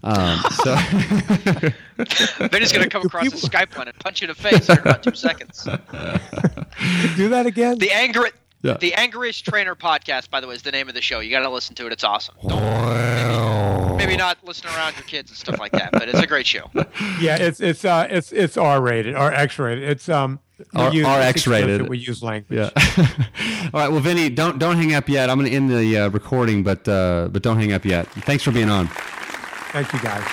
[0.04, 0.76] Um, so
[2.48, 5.04] Vinnie's gonna come across a Skype line and punch you in the face in about
[5.04, 5.64] two seconds.
[7.16, 7.78] Do that again.
[7.78, 8.28] The anger,
[8.64, 8.78] Yeah.
[8.78, 11.20] the angriest trainer podcast, by the way, is the name of the show.
[11.20, 11.94] You got to listen to it.
[11.94, 12.36] It's awesome.
[12.48, 16.46] Don't, maybe not listen around your kids and stuff like that, but it's a great
[16.48, 16.70] show.
[17.20, 19.84] Yeah, it's it's uh it's it's R rated or X rated.
[19.88, 20.40] It's um
[20.74, 21.88] we R- use- R it's X rated.
[21.90, 22.58] We use language.
[22.60, 22.70] Yeah.
[23.74, 23.90] All right.
[23.92, 25.30] Well, Vinnie, don't don't hang up yet.
[25.30, 28.08] I'm going to end the uh, recording, but uh, but don't hang up yet.
[28.08, 28.88] Thanks for being on.
[29.72, 30.24] Thank you guys.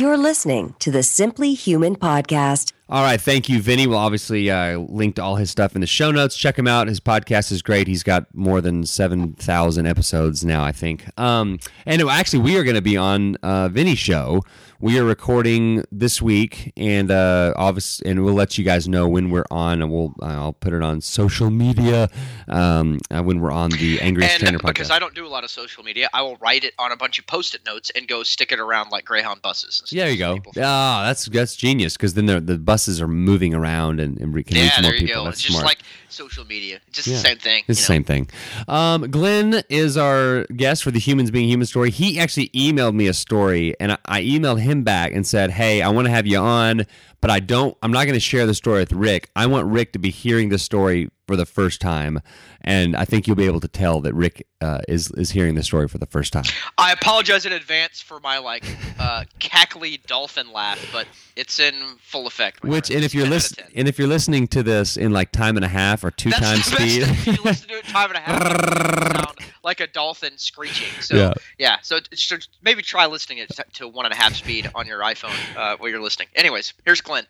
[0.00, 2.72] You're listening to the Simply Human podcast.
[2.88, 3.20] All right.
[3.20, 3.86] Thank you, Vinnie.
[3.86, 6.38] We'll obviously uh, link to all his stuff in the show notes.
[6.38, 6.88] Check him out.
[6.88, 7.86] His podcast is great.
[7.86, 11.04] He's got more than seven thousand episodes now, I think.
[11.20, 14.42] Um, and actually, we are going to be on uh, Vinnie's show.
[14.82, 19.28] We are recording this week, and uh, obviously, and we'll let you guys know when
[19.28, 22.08] we're on, and we'll I'll put it on social media
[22.48, 24.66] um, uh, when we're on the Angriest Trainer podcast.
[24.68, 26.96] because I don't do a lot of social media, I will write it on a
[26.96, 29.82] bunch of post-it notes and go stick it around like Greyhound buses.
[29.92, 30.38] Yeah, there you go.
[30.62, 34.32] Ah, that's that's genius because then the the buses are moving around and, and can
[34.32, 35.22] reach Yeah, more there you people.
[35.22, 35.24] go.
[35.26, 35.66] That's It's just smart.
[35.66, 36.80] like social media.
[36.90, 37.16] Just Yeah.
[37.16, 37.64] the same thing.
[37.68, 38.30] It's the same thing.
[38.66, 41.90] Um, Glen is our guest for the Humans Being Human story.
[41.90, 45.82] He actually emailed me a story, and I, I emailed him back and said, "Hey,
[45.82, 46.86] I want to have you on,
[47.20, 47.76] but I don't.
[47.82, 49.30] I'm not going to share the story with Rick.
[49.36, 52.20] I want Rick to be hearing the story for the first time,
[52.62, 55.62] and I think you'll be able to tell that Rick uh, is is hearing the
[55.62, 56.44] story for the first time."
[56.78, 58.64] I apologize in advance for my like
[58.98, 61.06] uh, cackly dolphin laugh, but
[61.36, 62.62] it's in full effect.
[62.62, 62.96] Which, friend.
[62.96, 65.12] and It's if you're 10 out of listening, and if you're listening to this in
[65.12, 68.10] like time and a half or two That's times speed, you listen to it time
[68.10, 71.00] and a half, like a dolphin screeching.
[71.02, 71.32] So Yeah.
[71.58, 74.86] yeah, so should, maybe try listening it to- to one and a half speed on
[74.86, 76.28] your iPhone uh, while you're listening.
[76.34, 77.26] Anyways, here's Glen.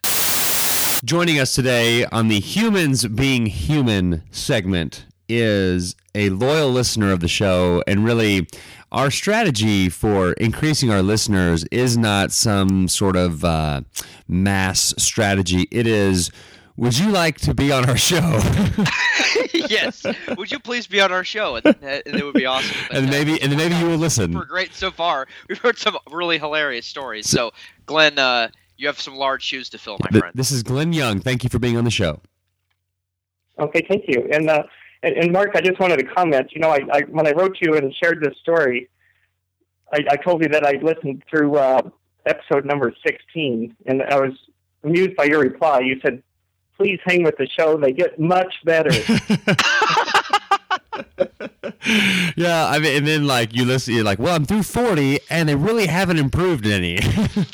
[1.05, 7.29] Joining us today on the Humans Being Human segment is a loyal listener of the
[7.29, 7.83] show.
[7.87, 8.47] And really,
[8.93, 13.81] our strategy for increasing our listeners is not some sort of uh,
[14.29, 15.69] mass strategy.
[15.71, 16.31] It is,
[16.81, 18.17] would you like to be on our show?
[19.53, 20.07] yes,
[20.39, 21.57] would you please be on our show?
[21.57, 22.75] And, uh, and it would be awesome.
[22.89, 24.33] But, and uh, maybe, and maybe you will listen.
[24.33, 25.29] We're great so far.
[25.47, 27.29] We've heard some really hilarious stories.
[27.29, 27.53] So,
[27.85, 30.35] Glen, uh, you have some large shoes to fill, my Th- friend.
[30.35, 31.21] This is Glen Young.
[31.21, 32.23] Thank you for being on the show.
[33.59, 34.27] Okay, thank you.
[34.33, 34.63] And uh,
[35.03, 36.51] and, and Mark, I just wanted to comment.
[36.53, 38.89] You know, I, I when I wrote you and shared this story,
[39.93, 41.83] I, I told you that I listened through uh,
[42.25, 44.33] episode number sixteen, and I was
[44.83, 45.81] amused by your reply.
[45.81, 46.23] You said,
[46.81, 48.91] "Please hang with the show; they get much better."
[52.37, 55.49] yeah, I mean, and then like you listen, you're like, well, I'm through 40, and
[55.49, 56.99] they really haven't improved any.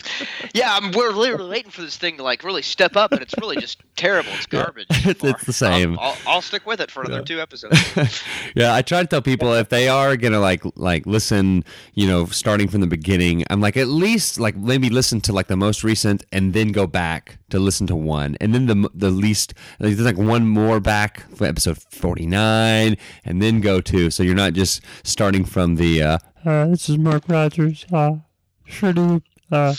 [0.55, 3.35] yeah, I'm, we're literally waiting for this thing to like really step up, and it's
[3.41, 4.31] really just terrible.
[4.35, 4.87] It's garbage.
[4.91, 5.99] so It's- it's the same.
[5.99, 8.23] I'll, I'll, I'll stick with it for another two episodes.
[8.55, 11.65] yeah, I try to tell people if they are gonna like like listen,
[11.95, 15.47] you know, starting from the beginning, I'm like at least like maybe listen to like
[15.49, 19.11] the most recent and then go back to listen to one, and then the the
[19.11, 24.23] least like, there's like one more back for episode 49, and then go to so
[24.23, 26.03] you're not just starting from the.
[26.03, 27.87] Uh, Uh, this is Mark Rogers.
[27.93, 28.17] Uh,
[28.65, 29.23] sure do.
[29.51, 29.75] Uh,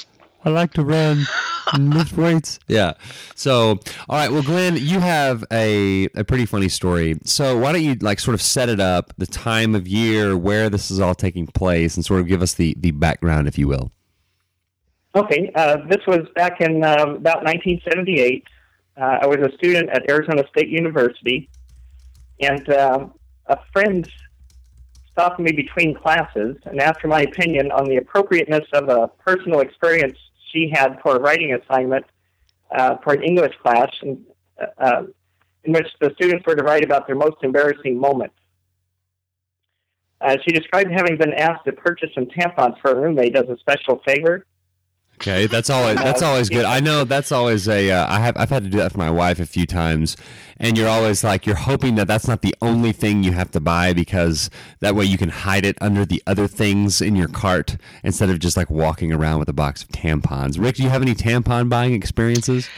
[0.46, 1.26] I like to run
[1.74, 2.60] and lift weights.
[2.70, 2.94] Yeah.
[3.36, 4.32] So, all right.
[4.32, 7.16] Well, Glen, you have a, a pretty funny story.
[7.26, 10.70] So, why don't you like sort of set it up, the time of year, where
[10.70, 13.68] this is all taking place, and sort of give us the, the background, if you
[13.68, 13.92] will.
[15.18, 18.44] Okay, uh, this was back in um, about 1978.
[18.96, 21.50] Uh, I was a student at Arizona State University,
[22.40, 23.14] and um
[23.48, 24.08] a friend
[25.12, 29.62] stopped me between classes and asked for my opinion on the appropriateness of a personal
[29.62, 30.18] experience
[30.52, 32.06] she had for a writing assignment
[32.72, 34.24] uh, for an English class, in,
[34.78, 35.04] uh,
[35.64, 38.34] in which the students were to write about their most embarrassing moment.
[40.22, 43.58] Uh, she described having been asked to purchase some tampons for a roommate as a
[43.58, 44.46] special favor.
[45.20, 46.66] Okay, that's always that's always good.
[46.66, 47.92] I know that's always a.
[47.92, 50.16] Uh, I have I've had to do that for my wife a few times,
[50.58, 53.60] and you're always like you're hoping that that's not the only thing you have to
[53.60, 57.78] buy because that way you can hide it under the other things in your cart
[58.04, 60.62] instead of just like walking around with a box of tampons.
[60.62, 62.70] Rick, do you have any tampon buying experiences?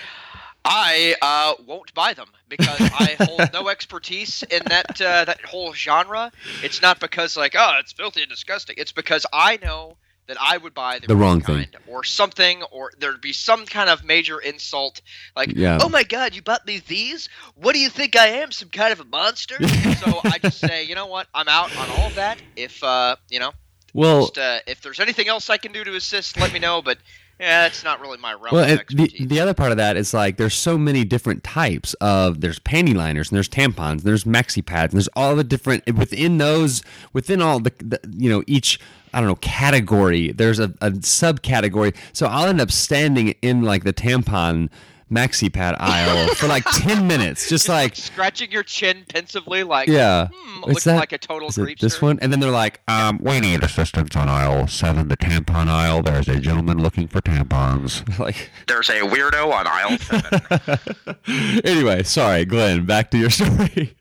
[0.64, 5.74] I uh, won't buy them because I hold no expertise in that uh, that whole
[5.74, 6.32] genre.
[6.64, 8.76] It's not because like oh it's filthy and disgusting.
[8.78, 9.98] It's because I know
[10.30, 13.90] that I would buy the, The wrong kind or something, or there'd be some kind
[13.90, 15.02] of major insult
[15.36, 15.80] like Yeah.
[15.82, 17.28] oh my god you bought me these?
[17.56, 18.52] What do you think I am?
[18.52, 19.56] Some kind of a monster?
[19.98, 22.38] so I just say you know what I'm out on all of that.
[22.56, 23.52] If uh, you know
[23.94, 26.82] Well, just, uh, if there's anything else I can do to assist, let me know.
[26.84, 27.00] But
[27.40, 30.38] yeah, it's not really my realm Well, the, the other part of that is like
[30.38, 34.66] there's so many different types of there's panty liners and there's tampons and there's maxi
[34.66, 36.84] pads and there's all the different within those
[37.14, 38.80] within all the, the you know each
[39.14, 41.96] I don't know category there's a, a subcategory.
[42.14, 44.70] So I'll end up standing in like the tampon
[45.10, 50.28] maxi pad aisle for like 10 minutes just like scratching your chin pensively, like yeah
[50.32, 51.00] hmm, What's looking that?
[51.00, 54.16] like a total Is it this one and then they're like um we need assistance
[54.16, 59.02] on aisle 7 the tampon aisle there's a gentleman looking for tampons like There's a
[59.02, 61.60] weirdo on aisle seven.
[61.66, 62.86] anyway, sorry, Glen.
[62.86, 63.96] Back to your story.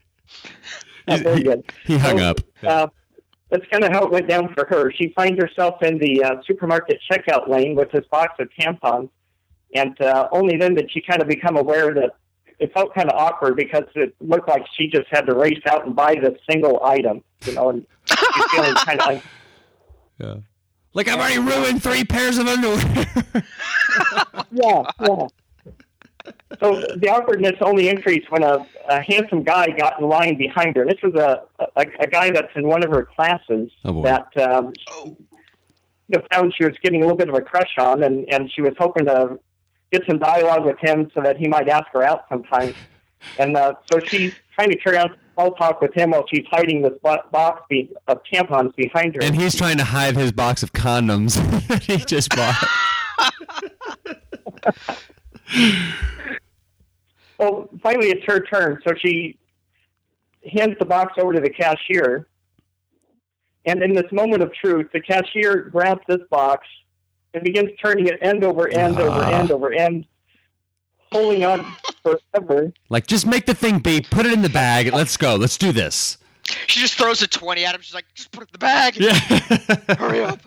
[1.06, 1.64] Oh, very good.
[1.86, 2.40] He hung So, up.
[2.62, 2.86] Uh,
[3.50, 4.92] that's kind of how it went down for her.
[4.92, 9.08] She finds herself in the uh, supermarket checkout lane with this box of tampons,
[9.74, 12.14] and uh, only then did she kind of become aware that
[12.58, 15.86] it felt kind of awkward because it looked like she just had to race out
[15.86, 19.24] and buy this single item, you know, and she's feeling kind of
[20.18, 20.34] Yeah.
[20.94, 22.78] Like I've already ruined three pairs of underwear.
[24.50, 25.26] yeah, yeah.
[26.60, 30.84] So the awkwardness only increased when a, a handsome guy got in line behind her.
[30.84, 31.42] This was a,
[31.76, 35.16] a a guy that's in one of her classes Oh, that um, she
[36.08, 38.50] you know, found she was getting a little bit of a crush on, and and
[38.50, 39.38] she was hoping to
[39.92, 42.74] get some dialogue with him so that he might ask her out sometime.
[43.38, 46.82] And uh, so she's trying to carry on small talk with him while she's hiding
[46.82, 49.22] this box be- of tampons behind her.
[49.22, 51.34] and he's trying to hide his box of condoms
[51.68, 52.56] that he just bought.
[57.38, 58.80] Well, finally, it's her turn.
[58.86, 59.38] So she
[60.52, 62.26] hands the box over to the cashier.
[63.64, 66.66] And in this moment of truth, the cashier grabs this box
[67.34, 69.30] and begins turning it end over end over Ah.
[69.40, 70.06] end over end,
[71.12, 71.64] holding on
[72.02, 72.72] forever.
[72.88, 75.72] Like, just make the thing beep, put it in the bag, let's go, let's do
[75.72, 76.18] this.
[76.66, 77.80] she just throws a twenty at him.
[77.82, 78.96] She's like, just put it in the bag.
[78.96, 79.96] Yeah.
[79.98, 80.40] Hurry up.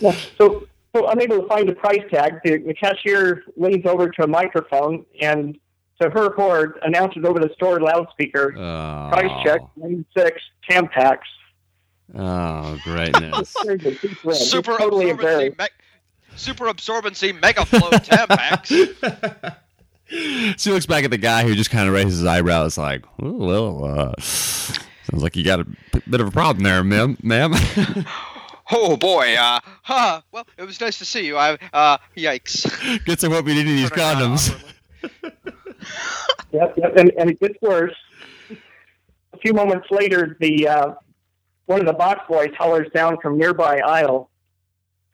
[0.00, 4.24] Yeah, So, so unable to find a price tag, the, the cashier leans over to
[4.24, 5.58] a microphone and,
[6.00, 9.08] to her horror, announces over the store loudspeaker, oh.
[9.10, 11.18] price check, 96, Tampax.
[12.14, 13.54] Oh, greatness.
[13.64, 14.36] There's a deep red.
[14.36, 15.66] He's Super totally absorbency, me-
[16.36, 19.56] super absorbency, mega flow Tampax.
[20.58, 23.32] she looks back at the guy who just kind of raises his eyebrows, like, "Oh,
[23.32, 27.16] well, uh, sounds like you got a p- bit of a problem there, ma'am.
[27.22, 27.54] ma'am.
[28.74, 29.34] Oh boy.
[29.34, 30.22] Uh, huh.
[30.30, 31.36] Well, it was nice to see you.
[31.36, 31.58] I.
[31.74, 32.64] Uh, yikes.
[33.04, 34.72] Gets what we need in these Put her down condoms.
[36.52, 37.94] Yep, yep, and, and it gets worse.
[39.34, 40.94] A few moments later, the uh,
[41.66, 44.30] one of the box boys hollers down from nearby aisle,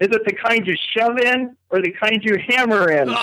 [0.01, 3.09] "Is it the kind you shove in, or the kind you hammer in?"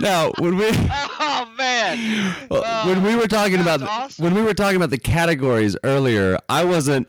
[0.00, 2.34] now, when we oh man.
[2.50, 4.24] uh, when we were talking about that's the- awesome.
[4.24, 7.08] when we were talking about the categories earlier, I wasn't.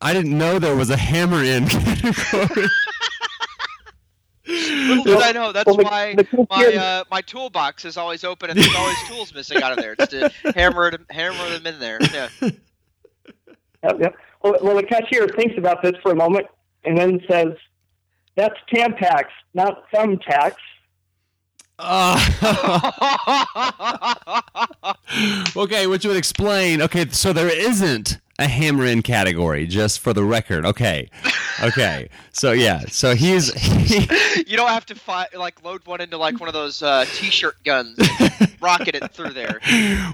[0.00, 2.66] I didn't know there was a hammer in category.
[4.98, 5.52] Little I know.
[5.52, 8.96] That's Well, why the cool my uh, my toolbox is always open and there's always
[9.08, 9.94] tools missing out of there.
[9.98, 11.98] It's to hammer them, hammer them in there.
[12.12, 12.28] Yeah.
[13.84, 14.14] Yep, yep.
[14.44, 16.46] Well, well, the cashier thinks about this for a moment
[16.84, 17.48] and then says,
[18.36, 19.24] "That's Tampax,
[19.54, 20.54] not thumbtacks."
[25.56, 26.80] okay, which would explain.
[26.80, 30.64] Okay, so there isn't a hammer in category, just for the record.
[30.64, 31.08] Okay,
[31.62, 32.08] okay.
[32.32, 33.98] So yeah, so he's he,
[34.46, 37.62] you don't have to fi- like load one into like one of those uh, t-shirt
[37.64, 39.60] guns, and rocket it through there.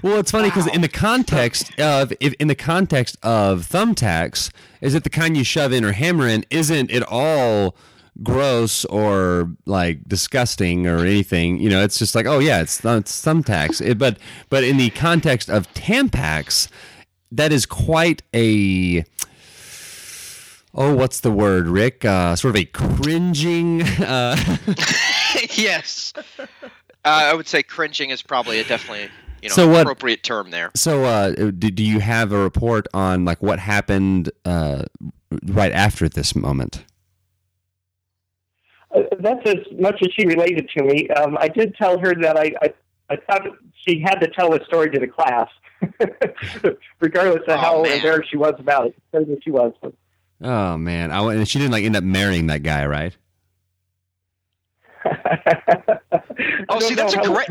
[0.03, 0.19] well.
[0.19, 4.51] It's funny because in the context of if in the context of thumbtacks,
[4.81, 6.45] is it the kind you shove in or hammer in?
[6.49, 7.75] Isn't it all?
[8.21, 13.23] gross or like disgusting or anything you know it's just like oh yeah it's, it's
[13.23, 14.17] thumbtacks it, but
[14.49, 16.67] but in the context of tampax
[17.31, 19.03] that is quite a
[20.73, 24.35] oh what's the word rick uh, sort of a cringing uh,
[25.53, 26.13] yes.
[26.37, 26.45] Uh,
[27.05, 29.09] I would say cringing is probably a definitely
[29.41, 30.69] you know So what- appropriate term there.
[30.75, 34.83] So, uh, do, do you have a report on like what happened uh,
[35.45, 36.83] right after this moment?
[38.93, 41.07] Uh, that's as much as she related to me.
[41.09, 42.73] Um, I did tell her that I, I,
[43.09, 43.41] I thought
[43.87, 45.49] she had to tell the story to the class,
[46.99, 47.97] regardless of Oh, how man.
[47.97, 48.95] embarrassed she was about it.
[49.13, 49.73] As she was.
[50.41, 53.15] Oh man, I, and she didn't like end up marrying that guy, right?
[56.69, 57.47] Oh, see, that's a great-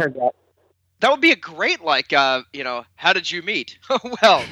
[1.00, 3.78] That would be a great like uh, you know, how did you meet?
[4.22, 4.44] well,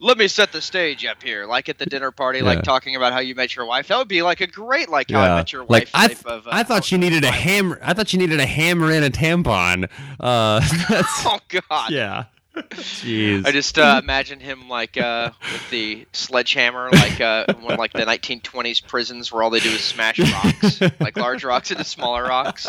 [0.00, 2.44] let me set the stage up here, like at the dinner party, Yeah.
[2.46, 3.88] like talking about how you met your wife.
[3.88, 6.24] That would be like a great like how I met your like wife I, th-
[6.24, 6.46] of.
[6.46, 7.78] Uh, I thought she needed a hammer.
[7.82, 9.88] I thought she needed a hammer and a tampon.
[10.18, 10.60] Uh,
[11.26, 11.90] Oh God.
[11.90, 12.24] yeah.
[12.56, 13.46] Jeez.
[13.46, 18.00] I just uh, imagine him like uh, with the sledgehammer, like uh, one like the
[18.00, 22.66] 1920s prisons where all they do is smash rocks, like large rocks into smaller rocks,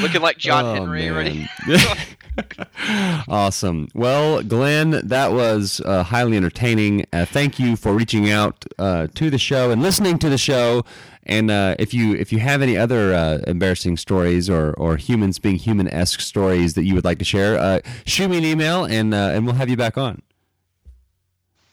[0.00, 1.10] looking like John Oh, Henry.
[1.10, 1.48] Man.
[3.28, 3.88] awesome.
[3.94, 7.06] Well, Glen, that was uh, highly entertaining.
[7.12, 10.84] Uh, thank you for reaching out uh, to the show and listening to the show.
[11.24, 15.38] And uh, if you if you have any other uh, embarrassing stories or, or humans
[15.40, 18.84] being human esque stories that you would like to share, uh, shoot me an email
[18.84, 20.22] and uh, and we'll have you back on.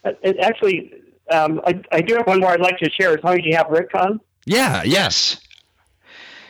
[0.04, 0.92] It actually,
[1.30, 3.56] um, I, I do have one more I'd like to share as long as you
[3.56, 4.20] have Rick on.
[4.44, 4.82] Yeah.
[4.82, 4.84] Yes.
[4.84, 5.40] Yes.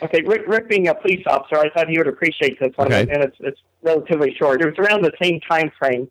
[0.01, 3.01] Okay, Rick, Rick being a police officer, I thought he would appreciate this one, Okay.
[3.11, 4.61] and it's, it's relatively short.
[4.61, 6.09] It was around the same time frame.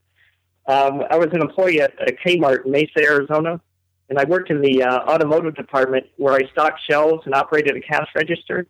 [0.66, 3.60] Um, I was an employee at, at Kmart in Mesa, Arizona,
[4.08, 7.80] and I worked in the uh, automotive department where I stocked shelves and operated a
[7.80, 8.66] cash register.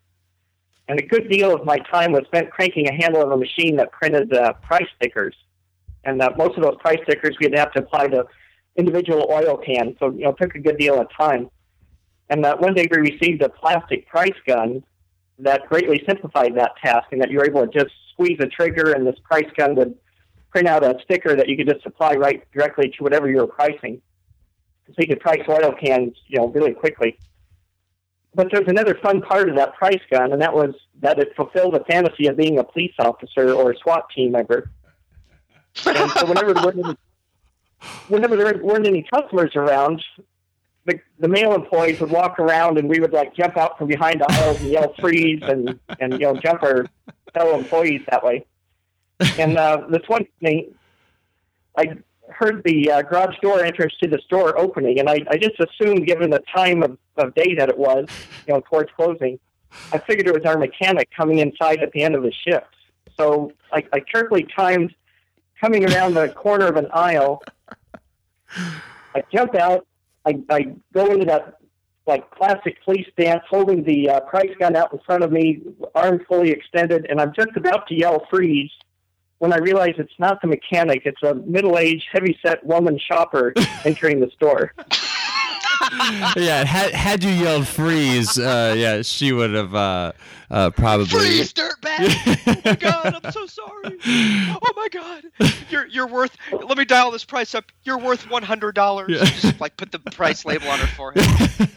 [0.89, 3.77] And a good deal of my time was spent cranking a handle of a machine
[3.77, 5.35] that printed uh, price stickers.
[6.05, 8.27] And uh, most of those price stickers we'd have to apply to
[8.77, 11.49] individual oil cans, so you know, it took a good deal of time.
[12.29, 14.83] And uh, one day we received a plastic price gun
[15.39, 18.93] that greatly simplified that task and that you were able to just squeeze a trigger
[18.93, 19.95] and this price gun would
[20.51, 23.47] print out a sticker that you could just apply right directly to whatever you were
[23.47, 24.01] pricing.
[24.87, 27.19] So you could price oil cans, you know, really quickly.
[28.35, 31.75] But there's another fun part of that price gun, and that was that it fulfilled
[31.75, 34.71] the fantasy of being a police officer or a SWAT team member.
[35.87, 36.97] And so whenever there
[38.09, 40.03] whenever there weren't any customers around,
[40.87, 44.21] the, the male employees would walk around and we would like jump out from behind
[44.21, 46.87] the aisles and yell freeze and, and you know jump our
[47.33, 48.45] fellow employees that way.
[49.39, 50.75] And uh, this one thing,
[51.77, 51.97] I
[52.29, 56.07] heard the uh, garage door entrance to the store opening, and I, I just assumed,
[56.07, 58.07] given the time of, of day that it was,
[58.47, 59.39] you know, towards closing,
[59.93, 62.67] I figured it was our mechanic coming inside at the end of the shift.
[63.17, 64.95] So I, I carefully timed
[65.61, 67.43] coming around the corner of an aisle.
[68.57, 69.87] I jump out.
[70.27, 71.59] I, I go into that
[72.07, 75.63] like classic police stance, holding the uh, price gun out in front of me,
[75.95, 78.71] arm fully extended, and I'm just about to yell freeze
[79.39, 83.55] when I realize it's not the mechanic; it's a middle-aged, heavy-set woman shopper
[83.85, 84.73] entering the store.
[86.37, 86.65] yeah.
[86.65, 90.13] Had had you yelled freeze, uh, yeah, she would have uh,
[90.51, 91.07] uh, probably.
[91.07, 92.41] Freeze, dirtbag!
[92.47, 93.99] oh my god, I'm so sorry.
[94.07, 95.25] Oh my god,
[95.71, 96.37] you're you're worth.
[96.53, 97.65] Let me dial this price up.
[97.85, 99.11] You're worth one hundred dollars.
[99.11, 99.25] Yeah.
[99.25, 101.25] Just like put the price label on her forehead.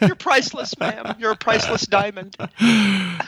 [0.00, 1.16] You're priceless, ma'am.
[1.18, 2.36] You're a priceless diamond.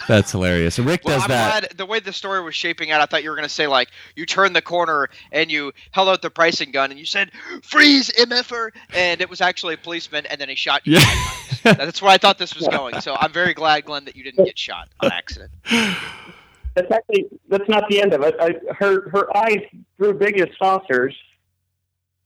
[0.09, 0.77] That's hilarious.
[0.77, 1.61] So Rick Well, does I'm that.
[1.69, 3.01] glad the way the story was shaping out.
[3.01, 6.09] I thought you were going to say like you turned the corner and you held
[6.09, 7.31] out the pricing gun and you said
[7.63, 10.95] "freeze, mf'er," and it was actually a policeman, and then he shot you.
[10.99, 11.75] Yeah.
[11.75, 13.01] That's where I thought this was going.
[13.01, 15.30] So I'm very glad, Glen, that you didn't get shot on accident.
[16.75, 18.35] That's actually that's not the end of it.
[18.41, 19.61] I, her her eyes
[19.99, 21.15] grew big as saucers,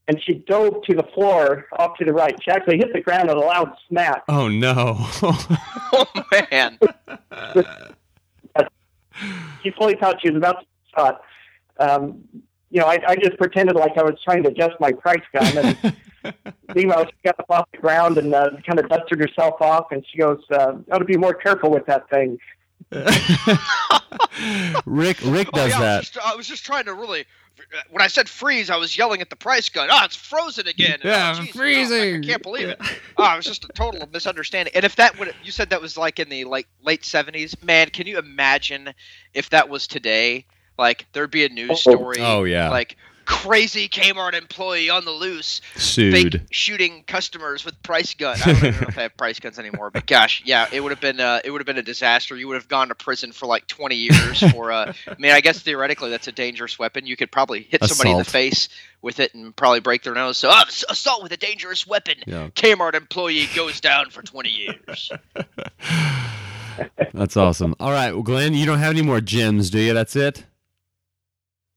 [0.07, 2.37] and she dove to the floor off to the right.
[2.43, 4.23] She actually hit the ground with a loud smack.
[4.29, 4.99] Oh no.
[5.97, 6.07] Oh
[6.51, 6.77] man.
[9.63, 11.21] She fully thought she was about to be shot.
[11.79, 12.25] Um,
[12.71, 15.57] you know, I, I just pretended like I was trying to adjust my price gun,
[15.57, 15.97] and
[16.75, 20.05] meanwhile she got up off the ground and uh, kind of dusted herself off, and
[20.11, 22.39] she goes, uh, "Ought to be more careful with that thing."
[24.87, 26.01] Rick Rick Oh, does yeah, I, was that.
[26.03, 27.25] just, I was just trying to really.
[27.91, 29.89] When I said freeze, I was yelling at the price gun.
[29.91, 30.95] Oh, it's frozen again.
[30.95, 32.17] And, Yeah, oh, Jesus, freezing.
[32.17, 32.81] oh, I can't believe it.
[33.17, 34.75] Oh, it was just a total misunderstanding.
[34.75, 37.57] And if that would, you said that was like in the like late seventies.
[37.63, 38.93] Man, can you imagine
[39.35, 40.47] if that was today?
[40.79, 41.75] Like there'd be a news oh.
[41.95, 42.17] story.
[42.21, 42.71] Oh, yeah.
[42.71, 46.47] Like crazy Kmart employee on the loose, Sued.
[46.51, 48.37] shooting customers with price gun.
[48.45, 50.91] I don't even know if they have price guns anymore, but gosh, yeah, it would
[50.91, 52.37] have been uh, it would have been a disaster.
[52.37, 54.73] You would have gone to prison for like 20 years for.
[54.73, 57.07] Uh, I mean, I guess theoretically that's a dangerous weapon.
[57.07, 58.69] You could probably hit somebody in the face
[59.03, 60.39] with it and probably break their nose.
[60.39, 62.17] So, oh, assault with a dangerous weapon.
[62.27, 62.49] Yeah.
[62.49, 65.13] Kmart employee goes down for 20 years.
[67.13, 67.75] That's awesome.
[67.79, 69.95] All right, well, Glen, you don't have any more gems, do you?
[69.95, 70.45] That's it.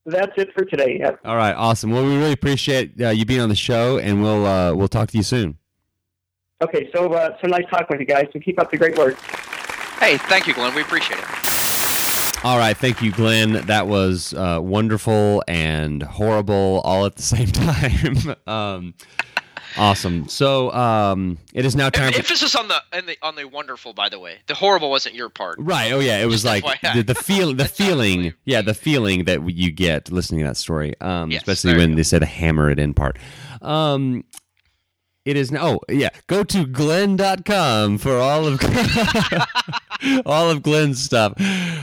[0.07, 0.99] That's it for today.
[1.01, 1.19] Yep.
[1.25, 1.91] All right, awesome.
[1.91, 5.09] Well, we really appreciate uh, you being on the show, and we'll uh, we'll talk
[5.11, 5.57] to you soon.
[6.63, 9.19] Okay, so uh, so nice talking with you guys, So keep up the great work.
[9.99, 10.73] Hey, thank you, Glen.
[10.73, 12.45] We appreciate it.
[12.45, 13.65] All right, thank you, Glen.
[13.65, 18.35] That was uh, wonderful and horrible all at the same time.
[18.47, 18.93] um,
[19.77, 20.27] awesome.
[20.27, 22.11] So um, it is now time.
[22.13, 24.37] For- Emphasis on the and the on the wonderful, by the way.
[24.47, 25.57] The horrible wasn't your part.
[25.59, 25.91] Right.
[25.91, 26.19] Oh yeah.
[26.19, 28.33] It was like the, the feel, the feeling.
[28.45, 30.99] Yeah, the feeling that you get listening to that story.
[31.01, 33.17] Um, Yes, especially when they said hammer it in part.
[33.61, 34.23] Um,
[35.27, 35.67] it is now.
[35.67, 36.09] Oh yeah.
[36.27, 38.61] Go to Glen.com for all of
[40.25, 41.33] all of Glen's stuff.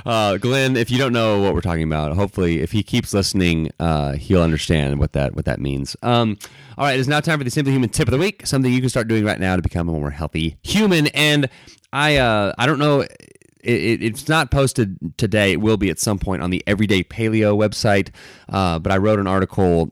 [0.07, 3.71] Uh, Glen, if you don't know what we're talking about, hopefully, if he keeps listening,
[3.79, 5.95] uh, he'll understand what that what that means.
[6.03, 6.39] Um,
[6.79, 8.47] all right, it is now time for the Simply Human Tip of the Week.
[8.47, 11.09] Something you can start doing right now to become a more healthy human.
[11.09, 11.51] And
[11.93, 13.01] I uh, I don't know.
[13.01, 15.53] It, it's not posted today.
[15.53, 18.09] It will be at some point on the Everyday Paleo website.
[18.49, 19.91] Uh, but I wrote an article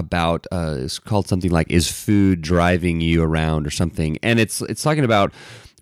[0.00, 4.60] about uh, it's called something like "Is food driving you around?" or something, and it's
[4.62, 5.32] it's talking about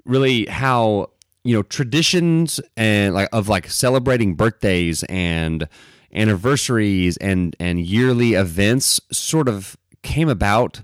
[0.05, 1.11] really how
[1.45, 5.69] you know traditions and like of like celebrating birthdays and
[6.13, 10.83] anniversaries and and yearly events sort of came about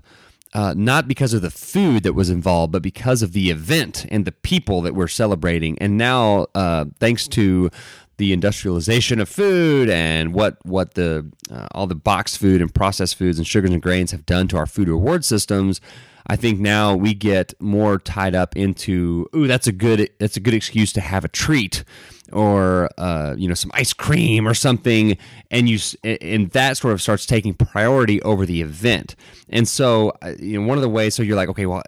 [0.55, 4.23] uh, not because of the food that was involved, but because of the event and
[4.23, 5.77] the people that we're celebrating.
[5.79, 7.69] And now, uh, thanks to
[8.17, 13.15] the industrialization of food and what what the uh, all the boxed food and processed
[13.15, 15.81] foods and sugars and grains have done to our food reward systems,
[16.27, 20.39] I think now we get more tied up into ooh that's a good that's a
[20.39, 21.83] good excuse to have a treat
[22.31, 25.17] or uh, you know some ice cream or something
[25.51, 29.15] and you and that sort of starts taking priority over the event.
[29.49, 31.83] And so uh, you know one of the ways so you're like okay well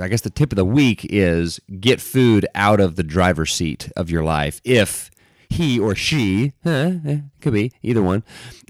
[0.00, 3.90] I guess the tip of the week is get food out of the driver's seat
[3.96, 5.10] of your life if
[5.50, 8.22] he or she, eh, eh, could be either one,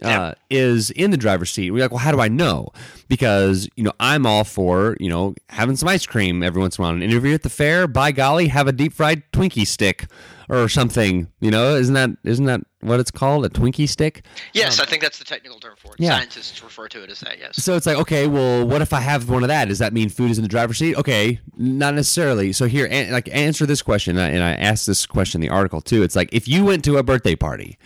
[0.02, 1.70] uh, is in the driver's seat.
[1.70, 2.68] We're like, well, how do I know?
[3.08, 6.82] Because you know, I'm all for you know having some ice cream every once in
[6.82, 6.94] a while.
[6.94, 10.06] An interview at the fair, by golly, have a deep fried Twinkie stick
[10.48, 11.28] or something.
[11.40, 13.44] You know, isn't that isn't that what it's called?
[13.44, 14.24] A Twinkie stick?
[14.52, 16.00] Yes, I think that's the technical term for it.
[16.00, 16.10] Yeah.
[16.18, 17.38] Scientists refer to it as that.
[17.38, 17.62] Yes.
[17.62, 19.66] So it's like, okay, well, what if I have one of that?
[19.68, 20.94] Does that mean food is in the driver's seat?
[20.96, 22.52] Okay, not necessarily.
[22.52, 25.48] So here, an- like, answer this question, and I- and I asked this question in
[25.48, 26.02] the article too.
[26.04, 27.78] It's like if you went to a birthday party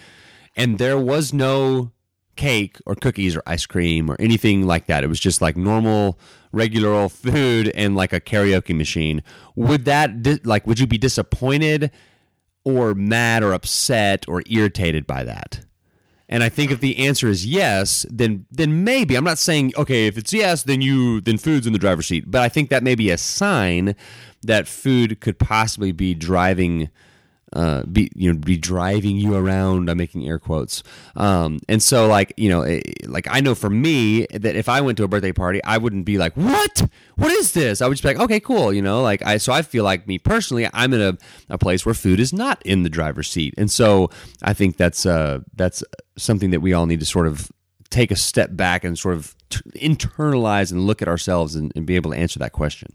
[0.56, 1.90] and there was no
[2.37, 6.18] cake or cookies or ice cream or anything like that, it was just like normal,
[6.53, 9.22] regular old food and like a karaoke machine.
[9.57, 11.91] Would that like would you be disappointed
[12.64, 15.61] or mad or upset or irritated by that?
[16.28, 20.07] And I think if the answer is yes, then then maybe I'm not saying okay,
[20.07, 22.30] if it's yes, then you then food's in the driver's seat.
[22.30, 23.95] But I think that may be a sign
[24.43, 26.89] that food could possibly be driving
[27.53, 29.88] uh, be you know be driving you around.
[29.88, 30.82] I'm making air quotes.
[31.16, 34.80] Um, and so like you know eh, like I know for me that if I
[34.80, 37.80] went to a birthday party, I wouldn't be like what what is this?
[37.80, 40.07] I would just be like okay cool you know like I so I feel like
[40.07, 43.55] me personally I'm in a, a place where food is not in the driver's seat,
[43.57, 44.11] and so
[44.42, 45.82] I think that's uh that's
[46.16, 47.50] something that we all need to sort of
[47.92, 51.86] take a step back and sort of t- internalize and look at ourselves and, and
[51.86, 52.88] be able to answer that question.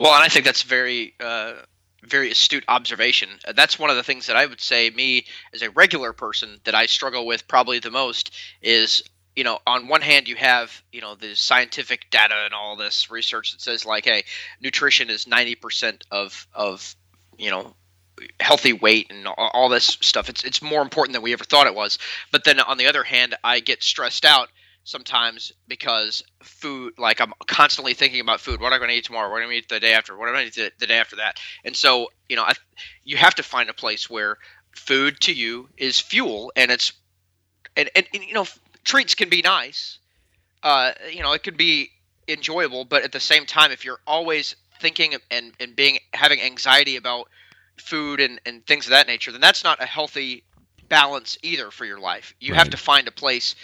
[0.00, 1.52] Well, and I think that's very, uh,
[2.08, 3.28] very astute observation.
[3.46, 6.58] Uh, That's one of the things that I would say, me as a regular person,
[6.64, 9.02] that I struggle with probably the most is,
[9.36, 13.10] you know, on one hand, you have, you know, the scientific data and all this
[13.10, 14.24] research that says, like, hey,
[14.60, 16.96] nutrition is 90% of, of,
[17.36, 17.74] you know,
[18.40, 20.28] healthy weight and all, all this stuff.
[20.28, 21.98] It's, it's more important than we ever thought it was.
[22.32, 24.48] But then on the other hand, I get stressed out
[24.88, 28.58] sometimes because food like i'm constantly thinking about food.
[28.58, 29.30] What am i going to eat tomorrow?
[29.30, 30.16] What am i going to eat the day after?
[30.16, 31.38] What am i going to eat the, the day after that?
[31.62, 32.54] And so you know I,
[33.04, 34.38] you have to find a place where
[34.74, 36.94] food to you is fuel and it's
[37.76, 38.46] and, and, and you know
[38.84, 39.98] treats can be nice
[40.62, 41.90] uh, you know it can be
[42.26, 46.96] enjoyable but at the same time if you're always thinking and, and being having anxiety
[46.96, 47.28] about
[47.76, 50.44] food and, and things of that nature then that's not a healthy
[50.88, 52.34] balance either for your life.
[52.40, 53.54] You have to find a place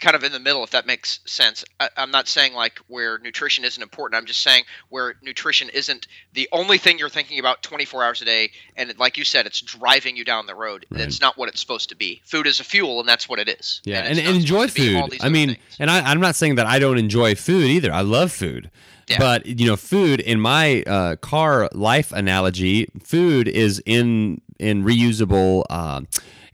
[0.00, 3.18] kind of in the middle if that makes sense I, i'm not saying like where
[3.18, 7.62] nutrition isn't important i'm just saying where nutrition isn't the only thing you're thinking about
[7.62, 10.98] 24 hours a day and like you said it's driving you down the road Right.
[10.98, 13.48] that's not what it's supposed to be food is a fuel and that's what it
[13.48, 15.18] is Yeah, it's and, and, enjoy supposed to be all food.
[15.22, 15.76] I mean, things.
[15.78, 17.92] and I, I'm not saying that I don't enjoy food either.
[17.92, 18.70] I love food.
[19.08, 19.18] Yeah.
[19.18, 25.64] But you know, food in my uh, car life analogy, food is in in reusable,
[25.68, 26.02] uh,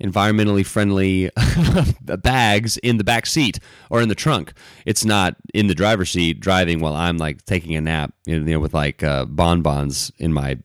[0.03, 1.31] environmentally friendly
[2.01, 3.59] bags in the back seat
[3.91, 4.53] or in the trunk.
[4.85, 8.61] It's not in the driver's seat driving while I'm like taking a nap, you know,
[8.61, 10.59] with like uh, bonbons in my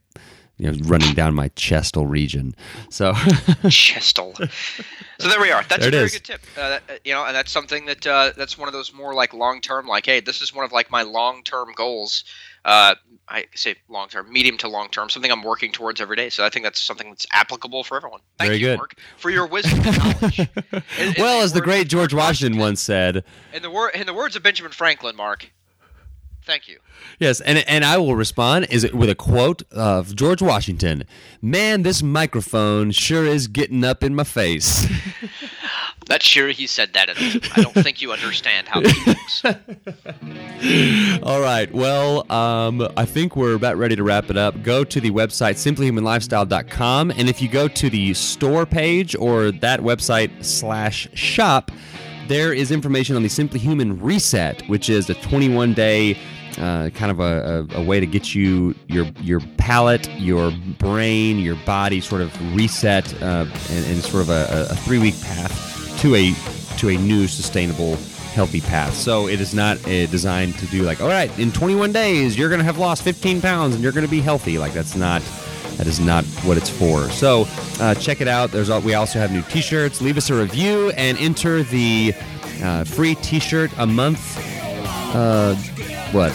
[0.61, 2.53] you know running down my chestal region.
[2.89, 3.13] So
[3.63, 4.35] Chestal.
[5.19, 5.63] So there we are.
[5.63, 6.13] That's There a very is.
[6.13, 6.41] good tip.
[6.55, 9.33] Uh, uh, you know, and that's something that uh, that's one of those more like
[9.33, 9.87] long term.
[9.87, 12.23] Like, hey, this is one of like my long term goals.
[12.63, 12.93] Uh,
[13.27, 16.29] I say long term, medium to long term, something I'm working towards every day.
[16.29, 18.19] So I think that's something that's applicable for everyone.
[18.37, 18.77] Thank Very you, good.
[18.77, 20.39] Mark, for your wisdom and knowledge.
[20.71, 23.23] In- in well, as the words great George Washington once said,
[23.53, 25.49] in the wor- in the words of Benjamin Franklin, Mark.
[26.45, 26.79] Thank you.
[27.19, 31.03] Yes, and and I will respond is it with a quote of George Washington.
[31.41, 34.87] Man, this microphone sure is getting up in my face.
[36.09, 37.09] Not sure he said that.
[37.09, 39.45] I don't think you understand how that works.
[41.23, 41.71] All right.
[41.71, 44.61] Well, um, I think we're about ready to wrap it up.
[44.63, 49.79] Go to the website simplyhumanlifestyle.com, and if you go to the store page or that
[49.81, 51.71] website slash shop,
[52.31, 56.17] there is information on the Simply Human Reset, which is a 21 day.
[56.57, 61.39] Uh, kind of a, a, a way to get you your your palate, your brain,
[61.39, 65.97] your body sort of reset, uh, and, and sort of a, a three week path
[66.01, 66.33] to a
[66.77, 67.95] to a new sustainable
[68.33, 68.93] healthy path.
[68.95, 72.49] So it is not uh, designed to do like, all right, in 21 days you're
[72.49, 74.57] going to have lost 15 pounds and you're going to be healthy.
[74.57, 75.21] Like that's not
[75.77, 77.09] that is not what it's for.
[77.09, 77.45] So
[77.79, 78.51] uh, check it out.
[78.51, 80.01] There's al- we also have new T-shirts.
[80.01, 82.13] Leave us a review and enter the
[82.63, 84.37] uh, free T-shirt a month.
[85.15, 85.55] Uh,
[86.11, 86.31] what?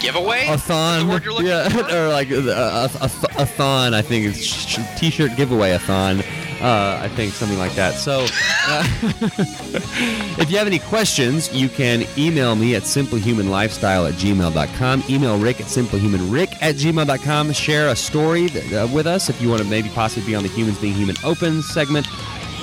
[0.00, 0.46] Giveaway.
[0.48, 3.94] A thon, The word you're looking yeah, or like a, a, a, a thon.
[3.94, 6.22] I think it's t-shirt giveaway a thon.
[6.66, 7.94] Uh, I think something like that.
[7.94, 8.26] So,
[8.66, 8.82] uh,
[10.40, 15.04] if you have any questions, you can email me at simplyhumanlifestyle at gmail.com.
[15.08, 17.52] Email Rick at simplyhumanrick at gmail.com.
[17.52, 20.48] Share a story uh, with us if you want to maybe possibly be on the
[20.48, 22.08] Humans Being Human Open segment.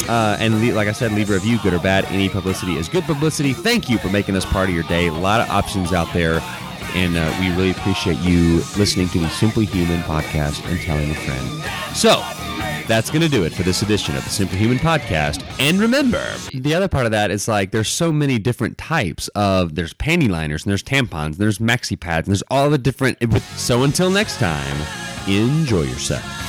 [0.10, 2.04] Uh, and le- like I said, leave a review, good or bad.
[2.08, 3.54] Any publicity is good publicity.
[3.54, 5.08] Thank you for making us part of your day.
[5.08, 6.42] A lot of options out there.
[6.94, 11.16] And uh, we really appreciate you listening to the Simply Human podcast and telling a
[11.16, 11.96] friend.
[11.96, 12.22] So,
[12.88, 15.44] that's going to do it for this edition of the Simply Human podcast.
[15.60, 16.24] And remember,
[16.54, 20.30] the other part of that is like there's so many different types of there's panty
[20.30, 23.18] liners and there's tampons, and there's maxi pads, and there's all the different.
[23.58, 24.78] So until next time,
[25.28, 26.43] enjoy yourself.